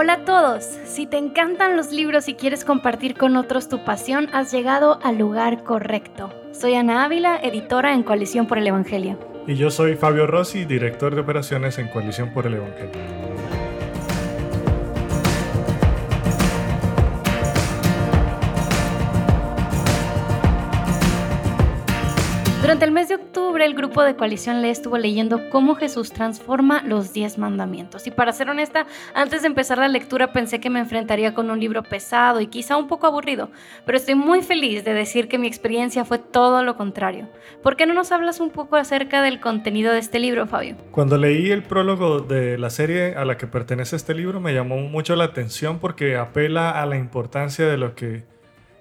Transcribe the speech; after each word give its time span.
Hola 0.00 0.12
a 0.12 0.24
todos, 0.24 0.62
si 0.84 1.08
te 1.08 1.16
encantan 1.16 1.76
los 1.76 1.90
libros 1.90 2.28
y 2.28 2.34
quieres 2.34 2.64
compartir 2.64 3.16
con 3.16 3.34
otros 3.34 3.68
tu 3.68 3.84
pasión, 3.84 4.28
has 4.32 4.52
llegado 4.52 5.00
al 5.02 5.18
lugar 5.18 5.64
correcto. 5.64 6.32
Soy 6.52 6.74
Ana 6.74 7.04
Ávila, 7.04 7.40
editora 7.42 7.92
en 7.94 8.04
Coalición 8.04 8.46
por 8.46 8.58
el 8.58 8.68
Evangelio. 8.68 9.18
Y 9.48 9.56
yo 9.56 9.72
soy 9.72 9.96
Fabio 9.96 10.28
Rossi, 10.28 10.66
director 10.66 11.16
de 11.16 11.22
operaciones 11.22 11.80
en 11.80 11.88
Coalición 11.88 12.32
por 12.32 12.46
el 12.46 12.54
Evangelio. 12.54 13.02
Durante 22.60 22.84
el 22.84 22.92
mes 22.92 23.08
de 23.08 23.14
octubre, 23.14 23.27
el 23.64 23.74
grupo 23.74 24.02
de 24.02 24.16
coalición 24.16 24.62
le 24.62 24.70
estuvo 24.70 24.98
leyendo 24.98 25.50
cómo 25.50 25.74
Jesús 25.74 26.12
transforma 26.12 26.82
los 26.84 27.12
diez 27.12 27.38
mandamientos. 27.38 28.06
Y 28.06 28.10
para 28.10 28.32
ser 28.32 28.50
honesta, 28.50 28.86
antes 29.14 29.42
de 29.42 29.48
empezar 29.48 29.78
la 29.78 29.88
lectura 29.88 30.32
pensé 30.32 30.60
que 30.60 30.70
me 30.70 30.80
enfrentaría 30.80 31.34
con 31.34 31.50
un 31.50 31.60
libro 31.60 31.82
pesado 31.82 32.40
y 32.40 32.46
quizá 32.46 32.76
un 32.76 32.88
poco 32.88 33.06
aburrido, 33.06 33.50
pero 33.84 33.98
estoy 33.98 34.14
muy 34.14 34.42
feliz 34.42 34.84
de 34.84 34.94
decir 34.94 35.28
que 35.28 35.38
mi 35.38 35.46
experiencia 35.46 36.04
fue 36.04 36.18
todo 36.18 36.62
lo 36.62 36.76
contrario. 36.76 37.28
¿Por 37.62 37.76
qué 37.76 37.86
no 37.86 37.94
nos 37.94 38.12
hablas 38.12 38.40
un 38.40 38.50
poco 38.50 38.76
acerca 38.76 39.22
del 39.22 39.40
contenido 39.40 39.92
de 39.92 39.98
este 39.98 40.18
libro, 40.18 40.46
Fabio? 40.46 40.76
Cuando 40.90 41.16
leí 41.16 41.50
el 41.50 41.62
prólogo 41.62 42.20
de 42.20 42.58
la 42.58 42.70
serie 42.70 43.14
a 43.14 43.24
la 43.24 43.36
que 43.36 43.46
pertenece 43.46 43.96
este 43.96 44.14
libro, 44.14 44.40
me 44.40 44.54
llamó 44.54 44.76
mucho 44.78 45.16
la 45.16 45.24
atención 45.24 45.78
porque 45.78 46.16
apela 46.16 46.70
a 46.70 46.86
la 46.86 46.96
importancia 46.96 47.66
de 47.66 47.76
lo 47.76 47.94
que 47.94 48.24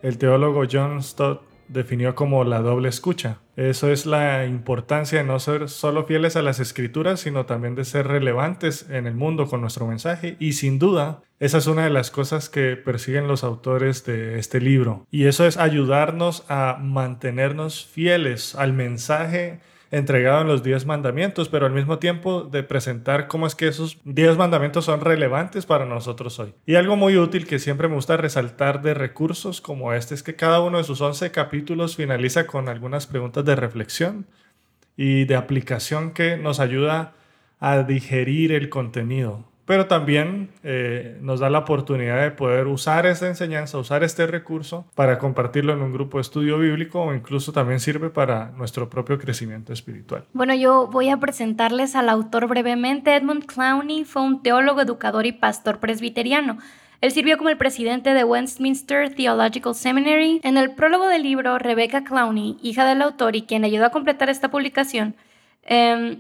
el 0.01 0.17
teólogo 0.17 0.63
John 0.71 1.01
Stott 1.01 1.46
definió 1.67 2.15
como 2.15 2.43
la 2.43 2.61
doble 2.61 2.89
escucha. 2.89 3.39
Eso 3.55 3.91
es 3.91 4.05
la 4.05 4.45
importancia 4.45 5.19
de 5.19 5.23
no 5.23 5.39
ser 5.39 5.69
solo 5.69 6.05
fieles 6.05 6.35
a 6.35 6.41
las 6.41 6.59
escrituras, 6.59 7.19
sino 7.19 7.45
también 7.45 7.75
de 7.75 7.85
ser 7.85 8.07
relevantes 8.07 8.87
en 8.89 9.07
el 9.07 9.15
mundo 9.15 9.47
con 9.47 9.61
nuestro 9.61 9.87
mensaje. 9.87 10.35
Y 10.39 10.53
sin 10.53 10.79
duda, 10.79 11.21
esa 11.39 11.57
es 11.57 11.67
una 11.67 11.83
de 11.83 11.89
las 11.89 12.11
cosas 12.11 12.49
que 12.49 12.75
persiguen 12.75 13.27
los 13.27 13.43
autores 13.43 14.05
de 14.05 14.39
este 14.39 14.59
libro. 14.61 15.05
Y 15.11 15.25
eso 15.25 15.45
es 15.45 15.57
ayudarnos 15.57 16.43
a 16.49 16.77
mantenernos 16.81 17.85
fieles 17.85 18.55
al 18.55 18.73
mensaje 18.73 19.59
entregado 19.91 20.41
en 20.41 20.47
los 20.47 20.63
diez 20.63 20.85
mandamientos, 20.85 21.49
pero 21.49 21.65
al 21.65 21.71
mismo 21.71 21.99
tiempo 21.99 22.43
de 22.43 22.63
presentar 22.63 23.27
cómo 23.27 23.47
es 23.47 23.55
que 23.55 23.67
esos 23.67 23.97
diez 24.03 24.37
mandamientos 24.37 24.85
son 24.85 25.01
relevantes 25.01 25.65
para 25.65 25.85
nosotros 25.85 26.39
hoy. 26.39 26.53
Y 26.65 26.75
algo 26.75 26.95
muy 26.95 27.17
útil 27.17 27.47
que 27.47 27.59
siempre 27.59 27.87
me 27.87 27.95
gusta 27.95 28.17
resaltar 28.17 28.81
de 28.81 28.93
recursos 28.93 29.61
como 29.61 29.93
este 29.93 30.15
es 30.15 30.23
que 30.23 30.35
cada 30.35 30.61
uno 30.61 30.77
de 30.77 30.83
sus 30.83 31.01
once 31.01 31.31
capítulos 31.31 31.95
finaliza 31.95 32.47
con 32.47 32.69
algunas 32.69 33.07
preguntas 33.07 33.45
de 33.45 33.55
reflexión 33.55 34.27
y 34.95 35.25
de 35.25 35.35
aplicación 35.35 36.11
que 36.11 36.37
nos 36.37 36.59
ayuda 36.59 37.13
a 37.59 37.83
digerir 37.83 38.51
el 38.51 38.69
contenido 38.69 39.45
pero 39.67 39.85
también 39.85 40.49
eh, 40.63 41.17
nos 41.19 41.41
da 41.41 41.49
la 41.49 41.59
oportunidad 41.59 42.21
de 42.21 42.31
poder 42.31 42.67
usar 42.67 43.05
esta 43.05 43.27
enseñanza, 43.27 43.77
usar 43.77 44.01
este 44.01 44.25
recurso 44.25 44.87
para 44.95 45.19
compartirlo 45.19 45.73
en 45.73 45.81
un 45.81 45.91
grupo 45.91 46.17
de 46.17 46.21
estudio 46.21 46.57
bíblico 46.57 47.01
o 47.01 47.13
incluso 47.13 47.51
también 47.51 47.81
sirve 47.81 48.09
para 48.09 48.51
nuestro 48.51 48.89
propio 48.89 49.19
crecimiento 49.19 49.73
espiritual. 49.73 50.23
Bueno, 50.31 50.55
yo 50.55 50.87
voy 50.87 51.09
a 51.09 51.17
presentarles 51.17 51.97
al 51.97 52.07
autor 52.07 52.47
brevemente. 52.47 53.13
Edmund 53.13 53.45
Clowney 53.45 54.05
fue 54.05 54.21
un 54.21 54.41
teólogo, 54.41 54.79
educador 54.79 55.25
y 55.25 55.33
pastor 55.33 55.81
presbiteriano. 55.81 56.59
Él 57.01 57.11
sirvió 57.11 57.37
como 57.37 57.49
el 57.49 57.57
presidente 57.57 58.13
de 58.13 58.23
Westminster 58.23 59.13
Theological 59.13 59.75
Seminary. 59.75 60.39
En 60.43 60.55
el 60.55 60.71
prólogo 60.75 61.09
del 61.09 61.23
libro, 61.23 61.59
Rebecca 61.59 62.05
Clowney, 62.05 62.57
hija 62.63 62.85
del 62.85 63.01
autor 63.01 63.35
y 63.35 63.41
quien 63.41 63.65
ayudó 63.65 63.87
a 63.87 63.91
completar 63.91 64.29
esta 64.29 64.49
publicación, 64.49 65.13
eh, 65.63 66.19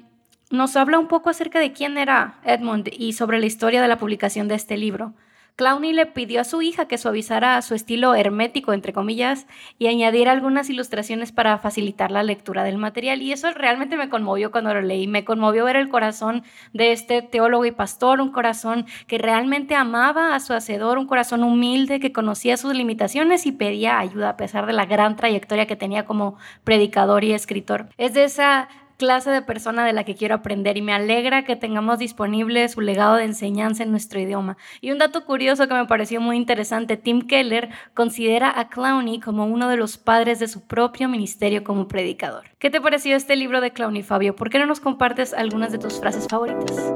nos 0.49 0.75
habla 0.75 0.99
un 0.99 1.07
poco 1.07 1.29
acerca 1.29 1.59
de 1.59 1.73
quién 1.73 1.97
era 1.97 2.39
Edmund 2.43 2.89
y 2.91 3.13
sobre 3.13 3.39
la 3.39 3.45
historia 3.45 3.81
de 3.81 3.87
la 3.87 3.97
publicación 3.97 4.47
de 4.47 4.55
este 4.55 4.77
libro. 4.77 5.13
Clowney 5.57 5.91
le 5.91 6.05
pidió 6.05 6.41
a 6.41 6.43
su 6.43 6.61
hija 6.61 6.87
que 6.87 6.99
suavizara 6.99 7.59
su 7.63 7.73
estilo 7.73 8.13
hermético, 8.13 8.73
entre 8.73 8.93
comillas, 8.93 9.47
y 9.79 9.87
añadiera 9.87 10.31
algunas 10.31 10.69
ilustraciones 10.69 11.31
para 11.31 11.57
facilitar 11.57 12.11
la 12.11 12.21
lectura 12.21 12.63
del 12.63 12.77
material. 12.77 13.23
Y 13.23 13.31
eso 13.31 13.51
realmente 13.53 13.97
me 13.97 14.07
conmovió 14.07 14.51
cuando 14.51 14.71
lo 14.75 14.83
leí. 14.83 15.07
Me 15.07 15.25
conmovió 15.25 15.65
ver 15.65 15.75
el 15.75 15.89
corazón 15.89 16.43
de 16.73 16.91
este 16.91 17.23
teólogo 17.23 17.65
y 17.65 17.71
pastor, 17.71 18.21
un 18.21 18.31
corazón 18.31 18.85
que 19.07 19.17
realmente 19.17 19.73
amaba 19.73 20.35
a 20.35 20.39
su 20.39 20.53
hacedor, 20.53 20.99
un 20.99 21.07
corazón 21.07 21.43
humilde 21.43 21.99
que 21.99 22.13
conocía 22.13 22.55
sus 22.55 22.75
limitaciones 22.75 23.47
y 23.47 23.51
pedía 23.51 23.97
ayuda 23.97 24.29
a 24.29 24.37
pesar 24.37 24.67
de 24.67 24.73
la 24.73 24.85
gran 24.85 25.15
trayectoria 25.15 25.65
que 25.65 25.75
tenía 25.75 26.05
como 26.05 26.37
predicador 26.65 27.23
y 27.23 27.33
escritor. 27.33 27.89
Es 27.97 28.13
de 28.13 28.25
esa 28.25 28.69
clase 28.97 29.29
de 29.29 29.41
persona 29.41 29.85
de 29.85 29.93
la 29.93 30.03
que 30.03 30.15
quiero 30.15 30.35
aprender 30.35 30.75
y 30.75 30.81
me 30.81 30.93
alegra 30.93 31.45
que 31.45 31.55
tengamos 31.55 31.99
disponible 31.99 32.67
su 32.67 32.81
legado 32.81 33.15
de 33.15 33.23
enseñanza 33.23 33.83
en 33.83 33.91
nuestro 33.91 34.19
idioma. 34.19 34.57
Y 34.81 34.91
un 34.91 34.97
dato 34.97 35.23
curioso 35.23 35.67
que 35.67 35.73
me 35.73 35.85
pareció 35.85 36.19
muy 36.19 36.35
interesante, 36.35 36.97
Tim 36.97 37.21
Keller 37.21 37.69
considera 37.93 38.59
a 38.59 38.69
Clowney 38.69 39.19
como 39.19 39.45
uno 39.45 39.69
de 39.69 39.77
los 39.77 39.97
padres 39.97 40.39
de 40.39 40.47
su 40.47 40.67
propio 40.67 41.07
ministerio 41.07 41.63
como 41.63 41.87
predicador. 41.87 42.45
¿Qué 42.59 42.69
te 42.69 42.81
pareció 42.81 43.15
este 43.15 43.35
libro 43.35 43.61
de 43.61 43.71
Clowney, 43.71 44.03
Fabio? 44.03 44.35
¿Por 44.35 44.49
qué 44.49 44.59
no 44.59 44.65
nos 44.65 44.79
compartes 44.79 45.33
algunas 45.33 45.71
de 45.71 45.77
tus 45.77 45.99
frases 45.99 46.27
favoritas? 46.27 46.93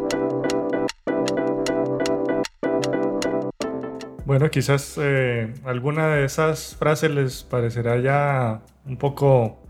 Bueno, 4.26 4.50
quizás 4.50 4.98
eh, 5.02 5.54
alguna 5.66 6.16
de 6.16 6.26
esas 6.26 6.76
frases 6.78 7.12
les 7.12 7.44
parecerá 7.44 8.00
ya 8.00 8.62
un 8.86 8.98
poco 8.98 9.61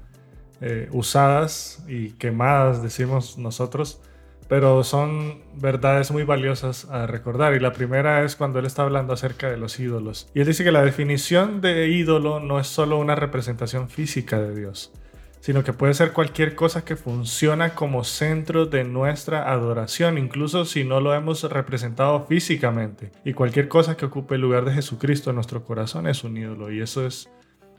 eh, 0.62 0.88
usadas 0.92 1.84
y 1.88 2.12
quemadas, 2.12 2.84
decimos 2.84 3.40
nosotros, 3.40 4.00
pero 4.48 4.84
son 4.84 5.42
verdades 5.56 6.12
muy 6.12 6.24
valiosas 6.24 6.86
a 6.92 7.08
recordar. 7.08 7.56
Y 7.56 7.60
la 7.60 7.74
primera 7.74 8.24
es 8.24 8.36
cuando 8.36 8.60
él 8.60 8.66
está 8.66 8.84
hablando 8.84 9.14
acerca 9.14 9.50
de 9.50 9.58
los 9.58 9.80
ídolos. 9.80 10.30
Y 10.36 10.42
él 10.42 10.46
dice 10.46 10.64
que 10.64 10.72
la 10.72 10.84
definición 10.84 11.62
de 11.62 11.88
ídolo 11.88 12.40
no 12.40 12.60
es 12.60 12.68
solo 12.68 13.00
una 13.00 13.16
representación 13.16 13.90
física 13.90 14.40
de 14.40 14.54
Dios, 14.54 14.92
sino 15.40 15.64
que 15.64 15.74
puede 15.74 15.96
ser 15.96 16.12
cualquier 16.12 16.54
cosa 16.54 16.86
que 16.86 16.96
funciona 16.96 17.74
como 17.74 18.04
centro 18.04 18.68
de 18.68 18.84
nuestra 18.84 19.52
adoración, 19.52 20.20
incluso 20.20 20.66
si 20.66 20.84
no 20.84 21.00
lo 21.00 21.16
hemos 21.16 21.42
representado 21.44 22.26
físicamente. 22.28 23.12
Y 23.26 23.34
cualquier 23.34 23.68
cosa 23.68 23.98
que 23.98 24.06
ocupe 24.06 24.36
el 24.36 24.42
lugar 24.42 24.66
de 24.66 24.74
Jesucristo 24.74 25.32
en 25.32 25.38
nuestro 25.38 25.64
corazón 25.64 26.06
es 26.06 26.24
un 26.24 26.38
ídolo. 26.38 26.72
Y 26.72 26.82
eso 26.82 27.04
es 27.08 27.32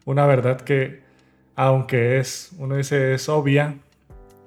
una 0.04 0.26
verdad 0.26 0.60
que 0.62 1.11
aunque 1.56 2.18
es, 2.18 2.52
uno 2.58 2.76
dice, 2.76 3.14
es 3.14 3.28
obvia, 3.28 3.76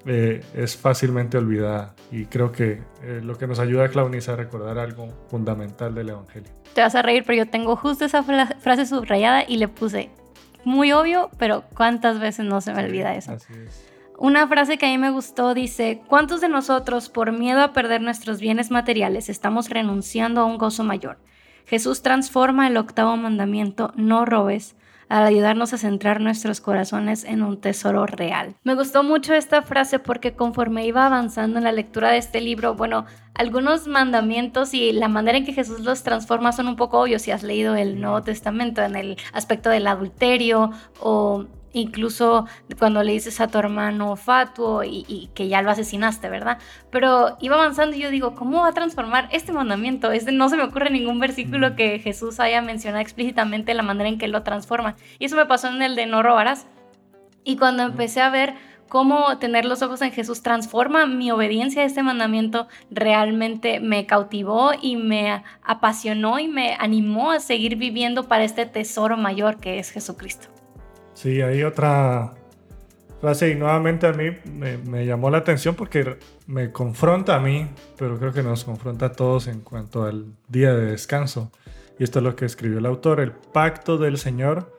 eh, 0.06 0.44
es 0.54 0.76
fácilmente 0.76 1.36
olvidada. 1.38 1.94
Y 2.12 2.26
creo 2.26 2.52
que 2.52 2.82
eh, 3.02 3.20
lo 3.22 3.36
que 3.36 3.46
nos 3.46 3.58
ayuda 3.58 3.84
a 3.84 3.88
Clowny 3.88 4.18
es 4.18 4.28
a 4.28 4.36
recordar 4.36 4.78
algo 4.78 5.08
fundamental 5.28 5.94
del 5.94 6.10
Evangelio. 6.10 6.50
Te 6.74 6.80
vas 6.80 6.94
a 6.94 7.02
reír, 7.02 7.24
pero 7.26 7.38
yo 7.38 7.50
tengo 7.50 7.76
justo 7.76 8.04
esa 8.04 8.22
frase 8.22 8.86
subrayada 8.86 9.44
y 9.46 9.56
le 9.56 9.68
puse, 9.68 10.10
muy 10.64 10.92
obvio, 10.92 11.30
pero 11.38 11.64
¿cuántas 11.74 12.20
veces 12.20 12.44
no 12.44 12.60
se 12.60 12.72
me 12.72 12.84
olvida 12.84 13.14
eso? 13.14 13.32
Así 13.32 13.52
es. 13.54 13.86
Una 14.18 14.48
frase 14.48 14.78
que 14.78 14.86
a 14.86 14.88
mí 14.88 14.98
me 14.98 15.10
gustó 15.10 15.52
dice, 15.52 16.00
¿cuántos 16.06 16.40
de 16.40 16.48
nosotros 16.48 17.10
por 17.10 17.32
miedo 17.32 17.60
a 17.60 17.72
perder 17.72 18.00
nuestros 18.00 18.40
bienes 18.40 18.70
materiales 18.70 19.28
estamos 19.28 19.68
renunciando 19.68 20.40
a 20.40 20.44
un 20.44 20.56
gozo 20.56 20.84
mayor? 20.84 21.18
Jesús 21.66 22.00
transforma 22.02 22.66
el 22.66 22.76
octavo 22.78 23.16
mandamiento, 23.16 23.92
no 23.96 24.24
robes, 24.24 24.74
al 25.08 25.24
ayudarnos 25.24 25.72
a 25.72 25.78
centrar 25.78 26.20
nuestros 26.20 26.60
corazones 26.60 27.24
en 27.24 27.42
un 27.42 27.60
tesoro 27.60 28.06
real. 28.06 28.54
Me 28.64 28.74
gustó 28.74 29.02
mucho 29.02 29.34
esta 29.34 29.62
frase 29.62 29.98
porque 29.98 30.34
conforme 30.34 30.86
iba 30.86 31.06
avanzando 31.06 31.58
en 31.58 31.64
la 31.64 31.72
lectura 31.72 32.10
de 32.10 32.18
este 32.18 32.40
libro, 32.40 32.74
bueno, 32.74 33.06
algunos 33.34 33.86
mandamientos 33.86 34.74
y 34.74 34.92
la 34.92 35.08
manera 35.08 35.38
en 35.38 35.44
que 35.44 35.52
Jesús 35.52 35.80
los 35.80 36.02
transforma 36.02 36.52
son 36.52 36.68
un 36.68 36.76
poco 36.76 37.00
obvios 37.00 37.22
si 37.22 37.30
has 37.30 37.42
leído 37.42 37.76
el 37.76 38.00
Nuevo 38.00 38.22
Testamento 38.22 38.82
en 38.82 38.96
el 38.96 39.16
aspecto 39.32 39.70
del 39.70 39.86
adulterio 39.86 40.70
o 41.00 41.46
incluso 41.80 42.46
cuando 42.78 43.02
le 43.02 43.12
dices 43.12 43.40
a 43.40 43.48
tu 43.48 43.58
hermano 43.58 44.16
fatuo 44.16 44.82
y, 44.84 45.30
que 45.34 45.48
ya 45.48 45.62
lo 45.62 45.70
asesinaste, 45.70 46.28
¿verdad? 46.28 46.58
Pero 46.90 47.36
iba 47.40 47.56
avanzando 47.56 47.96
y 47.96 48.00
yo 48.00 48.10
digo, 48.10 48.34
¿cómo 48.34 48.62
va 48.62 48.68
a 48.68 48.72
transformar 48.72 49.28
este 49.30 49.52
mandamiento? 49.52 50.10
Este, 50.10 50.32
no 50.32 50.48
se 50.48 50.56
me 50.56 50.64
ocurre 50.64 50.90
ningún 50.90 51.20
versículo 51.20 51.76
que 51.76 51.98
Jesús 51.98 52.40
haya 52.40 52.62
mencionado 52.62 53.02
explícitamente 53.02 53.74
la 53.74 53.82
manera 53.82 54.08
en 54.08 54.18
que 54.18 54.28
lo 54.28 54.42
transforma. 54.42 54.96
Y 55.18 55.26
eso 55.26 55.36
me 55.36 55.46
pasó 55.46 55.68
en 55.68 55.82
el 55.82 55.96
de 55.96 56.06
no 56.06 56.22
robarás. 56.22 56.66
Y 57.44 57.56
cuando 57.58 57.82
empecé 57.82 58.22
a 58.22 58.30
ver 58.30 58.54
cómo 58.88 59.36
tener 59.38 59.66
los 59.66 59.82
ojos 59.82 60.00
en 60.00 60.12
Jesús 60.12 60.42
transforma 60.42 61.06
mi 61.06 61.30
obediencia 61.30 61.82
a 61.82 61.84
este 61.84 62.02
mandamiento, 62.02 62.68
realmente 62.90 63.80
me 63.80 64.06
cautivó 64.06 64.72
y 64.80 64.96
me 64.96 65.42
apasionó 65.62 66.38
y 66.38 66.48
me 66.48 66.74
animó 66.78 67.32
a 67.32 67.40
seguir 67.40 67.76
viviendo 67.76 68.28
para 68.28 68.44
este 68.44 68.64
tesoro 68.64 69.16
mayor 69.16 69.58
que 69.58 69.78
es 69.78 69.90
Jesucristo. 69.90 70.55
Sí, 71.16 71.40
hay 71.40 71.62
otra 71.62 72.34
frase 73.22 73.48
y 73.48 73.54
nuevamente 73.54 74.06
a 74.06 74.12
mí 74.12 74.36
me, 74.52 75.06
llamó 75.06 75.30
la 75.30 75.38
atención 75.38 75.74
porque 75.74 76.18
me 76.46 76.72
confronta 76.72 77.36
a 77.36 77.40
mí, 77.40 77.70
pero 77.96 78.18
creo 78.18 78.34
que 78.34 78.42
nos 78.42 78.64
confronta 78.64 79.06
a 79.06 79.12
todos 79.12 79.46
en 79.46 79.62
cuanto 79.62 80.04
al 80.04 80.26
día 80.46 80.74
de 80.74 80.90
descanso. 80.90 81.50
Y 81.98 82.04
esto 82.04 82.18
es 82.18 82.22
lo 82.22 82.36
que 82.36 82.44
escribió 82.44 82.80
el 82.80 82.84
autor, 82.84 83.20
el 83.20 83.32
pacto 83.32 83.96
del 83.96 84.18
Señor 84.18 84.76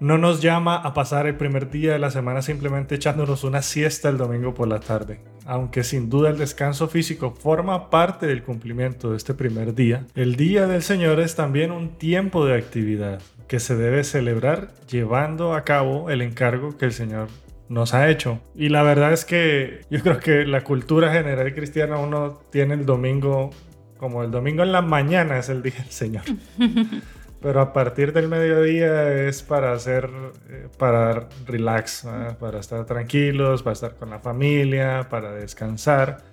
no 0.00 0.18
nos 0.18 0.42
llama 0.42 0.76
a 0.76 0.92
pasar 0.94 1.26
el 1.26 1.36
primer 1.36 1.70
día 1.70 1.92
de 1.92 1.98
la 1.98 2.10
semana 2.10 2.42
simplemente 2.42 2.96
echándonos 2.96 3.44
una 3.44 3.62
siesta 3.62 4.08
el 4.08 4.18
domingo 4.18 4.54
por 4.54 4.68
la 4.68 4.80
tarde. 4.80 5.20
aunque 5.46 5.84
sin 5.84 6.08
duda 6.08 6.30
el 6.30 6.38
descanso 6.38 6.88
físico 6.88 7.32
forma 7.32 7.90
parte 7.90 8.26
del 8.26 8.42
cumplimiento 8.42 9.10
de 9.10 9.18
este 9.18 9.34
primer 9.34 9.74
día, 9.74 10.06
el 10.14 10.36
día 10.36 10.66
del 10.66 10.82
Señor 10.82 11.20
es 11.20 11.34
también 11.36 11.70
un 11.70 11.90
tiempo 11.98 12.46
de 12.46 12.56
actividad 12.56 13.20
que 13.46 13.60
se 13.60 13.76
debe 13.76 14.04
celebrar 14.04 14.72
llevando 14.88 15.54
a 15.54 15.64
cabo 15.64 16.10
el 16.10 16.22
encargo 16.22 16.78
que 16.78 16.86
el 16.86 16.92
Señor 16.92 17.28
nos 17.68 17.94
ha 17.94 18.08
hecho. 18.10 18.40
Y 18.54 18.68
la 18.68 18.82
verdad 18.82 19.12
es 19.12 19.24
que 19.24 19.80
yo 19.90 20.00
creo 20.00 20.18
que 20.18 20.44
la 20.46 20.62
cultura 20.62 21.12
general 21.12 21.54
cristiana 21.54 21.98
uno 21.98 22.40
tiene 22.50 22.74
el 22.74 22.86
domingo, 22.86 23.50
como 23.98 24.22
el 24.22 24.30
domingo 24.30 24.62
en 24.62 24.72
la 24.72 24.82
mañana 24.82 25.38
es 25.38 25.48
el 25.48 25.62
día 25.62 25.74
del 25.74 25.90
Señor. 25.90 26.24
Pero 27.44 27.60
a 27.60 27.74
partir 27.74 28.14
del 28.14 28.26
mediodía 28.26 29.28
es 29.28 29.42
para 29.42 29.72
hacer, 29.72 30.08
eh, 30.48 30.68
para 30.78 31.28
relax, 31.44 32.08
para 32.40 32.58
estar 32.58 32.86
tranquilos, 32.86 33.62
para 33.62 33.74
estar 33.74 33.96
con 33.96 34.08
la 34.08 34.18
familia, 34.18 35.08
para 35.10 35.30
descansar. 35.32 36.24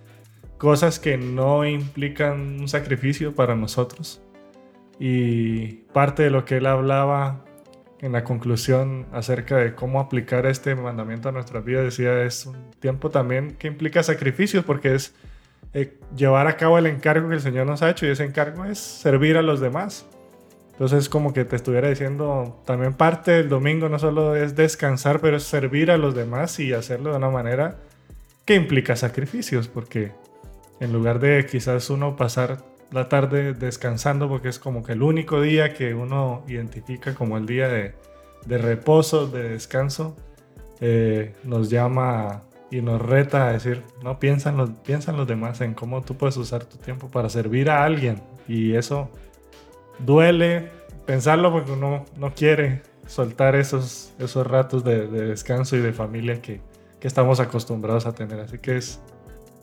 Cosas 0.58 1.00
que 1.00 1.18
no 1.18 1.66
implican 1.66 2.62
un 2.62 2.70
sacrificio 2.70 3.36
para 3.36 3.58
nosotros. 3.58 4.22
Y 5.00 5.84
parte 5.92 6.24
de 6.24 6.30
lo 6.30 6.46
que 6.46 6.58
él 6.58 6.66
hablaba 6.66 7.44
en 8.00 8.14
la 8.14 8.24
conclusión 8.24 9.06
acerca 9.12 9.58
de 9.58 9.76
cómo 9.76 10.00
aplicar 10.00 10.46
este 10.46 10.76
mandamiento 10.76 11.28
a 11.28 11.34
nuestra 11.34 11.60
vida, 11.60 11.82
decía, 11.84 12.24
es 12.24 12.46
un 12.46 12.72
tiempo 12.80 13.10
también 13.10 13.58
que 13.60 13.68
implica 13.68 14.02
sacrificios 14.02 14.64
porque 14.64 14.96
es 14.96 15.14
eh, 15.74 16.00
llevar 16.16 16.48
a 16.48 16.56
cabo 16.56 16.78
el 16.78 16.86
encargo 16.86 17.28
que 17.28 17.36
el 17.36 17.42
Señor 17.42 17.68
nos 17.68 17.82
ha 17.82 17.90
hecho 17.90 18.06
y 18.06 18.12
ese 18.12 18.24
encargo 18.24 18.64
es 18.64 18.80
servir 18.80 19.36
a 19.36 19.42
los 19.42 19.60
demás. 19.60 20.08
Entonces 20.82 21.10
como 21.10 21.32
que 21.32 21.46
te 21.46 21.56
estuviera 21.56 21.90
diciendo, 21.90 22.60
también 22.66 22.96
parte 22.96 23.30
del 23.34 23.50
domingo 23.50 23.88
no 23.88 24.00
solo 24.00 24.36
es 24.36 24.56
descansar, 24.56 25.20
pero 25.22 25.38
es 25.38 25.44
servir 25.44 25.92
a 25.92 25.98
los 26.00 26.16
demás 26.16 26.60
y 26.60 26.74
hacerlo 26.74 27.12
de 27.12 27.18
una 27.18 27.30
manera 27.30 27.78
que 28.46 28.56
implica 28.56 28.96
sacrificios, 28.96 29.68
porque 29.68 30.12
en 30.80 30.92
lugar 30.92 31.20
de 31.20 31.46
quizás 31.46 31.92
uno 31.92 32.16
pasar 32.16 32.64
la 32.90 33.10
tarde 33.10 33.54
descansando, 33.54 34.28
porque 34.28 34.50
es 34.50 34.58
como 34.58 34.82
que 34.82 34.94
el 34.94 35.04
único 35.04 35.40
día 35.40 35.76
que 35.76 35.94
uno 35.94 36.44
identifica 36.48 37.14
como 37.14 37.38
el 37.38 37.46
día 37.46 37.68
de, 37.68 37.94
reposo, 38.48 39.28
de 39.28 39.50
descanso, 39.50 40.16
eh, 40.80 41.36
nos 41.44 41.70
llama 41.70 42.42
y 42.72 42.82
nos 42.82 43.00
reta 43.00 43.50
a 43.50 43.52
decir, 43.52 43.84
no, 44.02 44.18
piensan 44.18 44.58
los, 44.58 44.72
piensan 44.84 45.16
los 45.16 45.28
demás 45.28 45.62
en 45.62 45.76
cómo 45.76 46.02
tú 46.02 46.18
puedes 46.18 46.38
usar 46.38 46.66
tu 46.66 46.78
tiempo 46.78 47.08
para 47.08 47.30
servir 47.30 47.70
a 47.70 47.84
alguien. 47.84 48.20
Y 48.48 48.74
eso 48.74 49.12
duele 50.00 50.70
pensarlo 51.06 51.52
porque 51.52 51.72
uno 51.72 52.06
no 52.18 52.34
quiere 52.34 52.82
soltar 53.08 53.56
esos, 53.56 54.14
esos 54.20 54.48
ratos 54.48 54.84
de, 54.84 55.08
descanso 55.08 55.76
y 55.76 55.80
de 55.80 55.94
familia 55.94 56.42
que, 56.42 56.62
que 57.00 57.08
estamos 57.08 57.40
acostumbrados 57.40 58.06
a 58.06 58.14
tener. 58.14 58.40
Así 58.40 58.58
que 58.58 58.78
es 58.78 59.02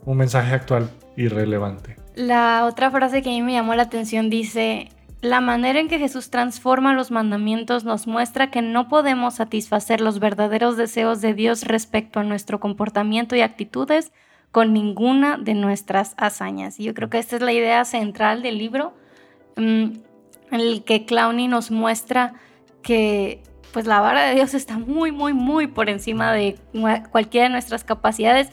un 0.05 0.17
mensaje 0.17 0.55
actual 0.55 0.91
y 1.17 1.29
relevante. 1.29 1.97
La 2.15 2.65
otra 2.67 2.91
frase 2.91 3.23
que 3.23 3.31
a 3.31 3.33
mí 3.33 3.43
me 3.43 3.53
llamó 3.53 3.75
la 3.75 3.85
atención 3.85 4.31
dice, 4.31 4.89
la 5.21 5.41
manera 5.41 5.81
en 5.81 5.89
que 5.89 5.99
Jesús 5.99 6.31
transforma 6.31 6.95
los 6.95 7.11
mandamientos 7.11 7.85
nos 7.85 8.07
muestra 8.07 8.51
que 8.51 8.63
no 8.63 8.89
podemos 8.89 9.35
satisfacer 9.35 10.01
los 10.01 10.21
verdaderos 10.21 10.77
deseos 10.77 11.21
de 11.21 11.35
Dios 11.35 11.65
respecto 11.65 12.21
a 12.21 12.25
nuestro 12.25 12.61
comportamiento 12.61 13.35
y 13.35 13.41
actitudes 13.41 14.13
con 14.53 14.73
ninguna 14.73 15.37
de 15.37 15.55
nuestras 15.55 16.15
hazañas. 16.17 16.79
Y 16.79 16.85
yo 16.85 16.95
creo 16.95 17.11
que 17.11 17.19
esta 17.19 17.37
es 17.37 17.43
la 17.43 17.53
idea 17.53 17.85
central 17.85 18.43
del 18.43 18.59
libro. 18.59 18.95
Mm, 19.57 19.99
en 20.50 20.61
el 20.61 20.85
que 20.85 21.05
Clowney 21.05 21.49
nos 21.49 21.71
muestra 21.71 22.35
que 22.83 23.43
pues 23.73 23.87
la 23.87 24.00
vara 24.00 24.25
de 24.25 24.35
Dios 24.35 24.55
está 24.55 24.79
muy, 24.79 25.12
muy, 25.12 25.35
muy 25.35 25.67
por 25.67 25.89
encima 25.89 26.33
de 26.33 26.59
cualquiera 27.11 27.49
de 27.49 27.53
nuestras 27.53 27.85
capacidades 27.85 28.50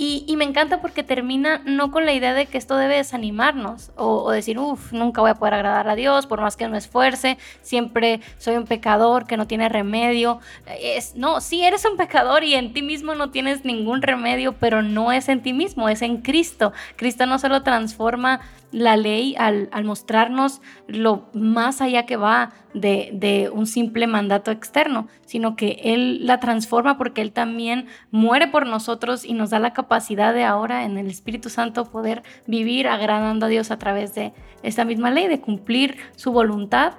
y, 0.00 0.36
me 0.36 0.44
encanta 0.44 0.80
porque 0.80 1.02
termina 1.02 1.60
no 1.64 1.90
con 1.90 2.06
la 2.06 2.12
idea 2.12 2.32
de 2.32 2.46
que 2.46 2.56
esto 2.56 2.76
debe 2.76 2.94
desanimarnos 2.94 3.90
o, 3.96 4.30
decir, 4.30 4.56
uff, 4.56 4.92
nunca 4.92 5.20
voy 5.20 5.30
a 5.30 5.34
poder 5.34 5.54
agradar 5.54 5.88
a 5.88 5.96
Dios 5.96 6.26
por 6.26 6.40
más 6.40 6.56
que 6.56 6.68
me 6.68 6.78
esfuerce, 6.78 7.36
siempre 7.62 8.20
soy 8.38 8.54
un 8.54 8.64
pecador 8.64 9.26
que 9.26 9.36
no 9.36 9.48
tiene 9.48 9.68
remedio. 9.68 10.38
Es, 10.80 11.16
no, 11.16 11.40
sí 11.40 11.64
eres 11.64 11.84
un 11.84 11.96
pecador 11.96 12.44
y 12.44 12.54
en 12.54 12.72
ti 12.72 12.82
mismo 12.82 13.16
no 13.16 13.30
tienes 13.30 13.64
ningún 13.64 14.00
remedio, 14.00 14.52
pero 14.52 14.82
no 14.82 15.10
es 15.10 15.28
en 15.28 15.42
ti 15.42 15.52
mismo, 15.52 15.88
es 15.88 16.02
en 16.02 16.18
Cristo. 16.18 16.72
Cristo 16.96 17.26
no 17.26 17.40
solo 17.40 17.64
transforma 17.64 18.40
la 18.70 18.96
ley 18.96 19.34
al, 19.38 19.68
mostrarnos 19.84 20.60
lo 20.86 21.28
más 21.32 21.80
allá 21.80 22.06
que 22.06 22.16
va 22.16 22.52
de, 22.80 23.50
un 23.52 23.66
simple 23.66 24.06
mandato 24.06 24.50
externo, 24.50 25.08
sino 25.26 25.56
que 25.56 25.80
Él 25.84 26.26
la 26.26 26.40
transforma 26.40 26.98
porque 26.98 27.20
Él 27.20 27.32
también 27.32 27.86
muere 28.10 28.48
por 28.48 28.66
nosotros 28.66 29.24
y 29.24 29.34
nos 29.34 29.50
da 29.50 29.58
la 29.58 29.72
capacidad 29.72 30.34
de 30.34 30.44
ahora 30.44 30.84
en 30.84 30.98
el 30.98 31.08
Espíritu 31.08 31.50
Santo 31.50 31.84
poder 31.86 32.22
vivir 32.46 32.88
agradando 32.88 33.46
a 33.46 33.48
Dios 33.48 33.70
a 33.70 33.78
través 33.78 34.14
de 34.14 34.32
esta 34.62 34.84
misma 34.84 35.10
ley, 35.10 35.28
de 35.28 35.40
cumplir 35.40 35.96
su 36.16 36.32
voluntad 36.32 36.94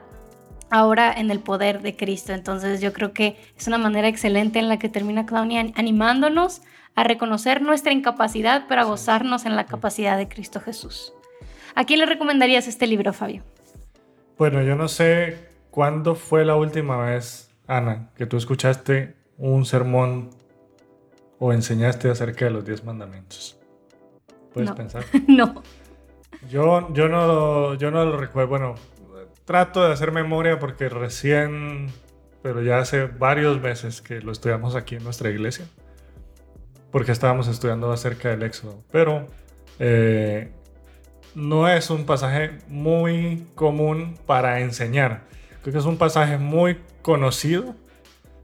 ahora 0.70 1.12
en 1.12 1.31
el 1.31 1.40
poder 1.40 1.82
de 1.82 1.96
Cristo. 1.96 2.34
Entonces 2.34 2.82
yo 2.82 2.94
creo 2.94 3.14
que 3.14 3.38
es 3.58 3.68
una 3.68 3.78
manera 3.78 4.08
excelente 4.08 4.60
en 4.60 4.70
la 4.70 4.78
que 4.78 4.90
termina 4.90 5.25
Claudia 5.25 5.66
animándonos 5.75 6.62
a 6.96 7.04
reconocer 7.04 7.62
nuestra 7.62 7.94
incapacidad, 7.94 8.66
pero 8.68 8.82
a 8.82 8.86
gozarnos 8.86 9.46
en 9.46 9.56
la 9.56 9.66
capacidad 9.66 10.18
de 10.18 10.28
Cristo 10.28 10.60
Jesús. 10.60 11.14
¿A 11.75 11.86
quién 11.86 12.00
le 12.00 12.06
recomendarías 12.06 12.68
este 12.68 12.88
libro, 12.88 13.14
Fabio? 13.14 13.44
Bueno, 14.38 14.62
yo 14.64 14.75
no 14.75 14.88
sé 14.88 15.49
cuándo 15.71 16.16
fue 16.16 16.45
la 16.45 16.56
última 16.56 16.98
vez, 16.98 17.54
Ana, 17.68 18.10
que 18.16 18.25
tú 18.25 18.38
escuchaste 18.38 19.16
un 19.38 19.66
sermón 19.66 20.30
o 21.39 21.54
enseñaste 21.54 22.10
acerca 22.10 22.45
de 22.45 22.51
los 22.51 22.66
diez 22.66 22.83
mandamientos. 22.83 23.57
¿Puedes 24.54 24.71
pensar? 24.71 25.04
no. 25.27 25.63
Yo, 26.50 26.94
yo, 26.94 27.07
no, 27.10 27.75
yo 27.75 27.92
no 27.92 28.06
lo 28.06 28.18
recuerdo. 28.18 28.50
Bueno, 28.50 28.75
trato 29.45 29.86
de 29.86 29.94
hacer 29.94 30.12
memoria 30.12 30.60
porque 30.60 30.89
recién, 30.89 31.88
pero 32.42 32.62
ya 32.62 32.80
hace 32.80 33.06
varios 33.06 33.62
meses 33.62 34.01
que 34.01 34.22
lo 34.22 34.31
estudiamos 34.31 34.75
aquí 34.75 34.95
en 34.95 35.04
nuestra 35.04 35.30
iglesia, 35.30 35.65
porque 36.92 37.12
estábamos 37.12 37.48
estudiando 37.48 37.92
acerca 37.92 38.30
del 38.30 38.44
Éxodo. 38.44 38.83
Pero 38.92 39.27
eh, 39.80 40.51
no 41.36 41.68
es 41.68 41.89
un 41.89 42.06
pasaje 42.06 42.57
muy 42.68 43.48
común 43.56 44.18
para 44.25 44.60
enseñar. 44.62 45.24
Creo 45.62 45.74
que 45.74 45.80
es 45.80 45.86
un 45.86 45.98
pasaje 45.98 46.38
muy 46.38 46.80
conocido, 47.02 47.76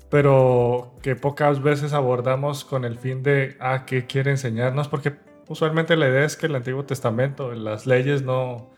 pero 0.10 0.94
que 1.02 1.16
pocas 1.16 1.62
veces 1.62 1.94
abordamos 1.94 2.66
con 2.66 2.86
el 2.86 2.98
fin 2.98 3.24
de, 3.24 3.56
ah, 3.60 3.86
¿qué 3.86 4.06
quiere 4.06 4.32
enseñarnos? 4.32 4.88
Porque 4.88 5.14
usualmente 5.48 5.96
la 5.96 6.10
idea 6.10 6.26
es 6.26 6.36
que 6.36 6.48
el 6.48 6.56
Antiguo 6.56 6.86
Testamento, 6.86 7.54
las 7.54 7.86
leyes 7.86 8.22
no, 8.22 8.70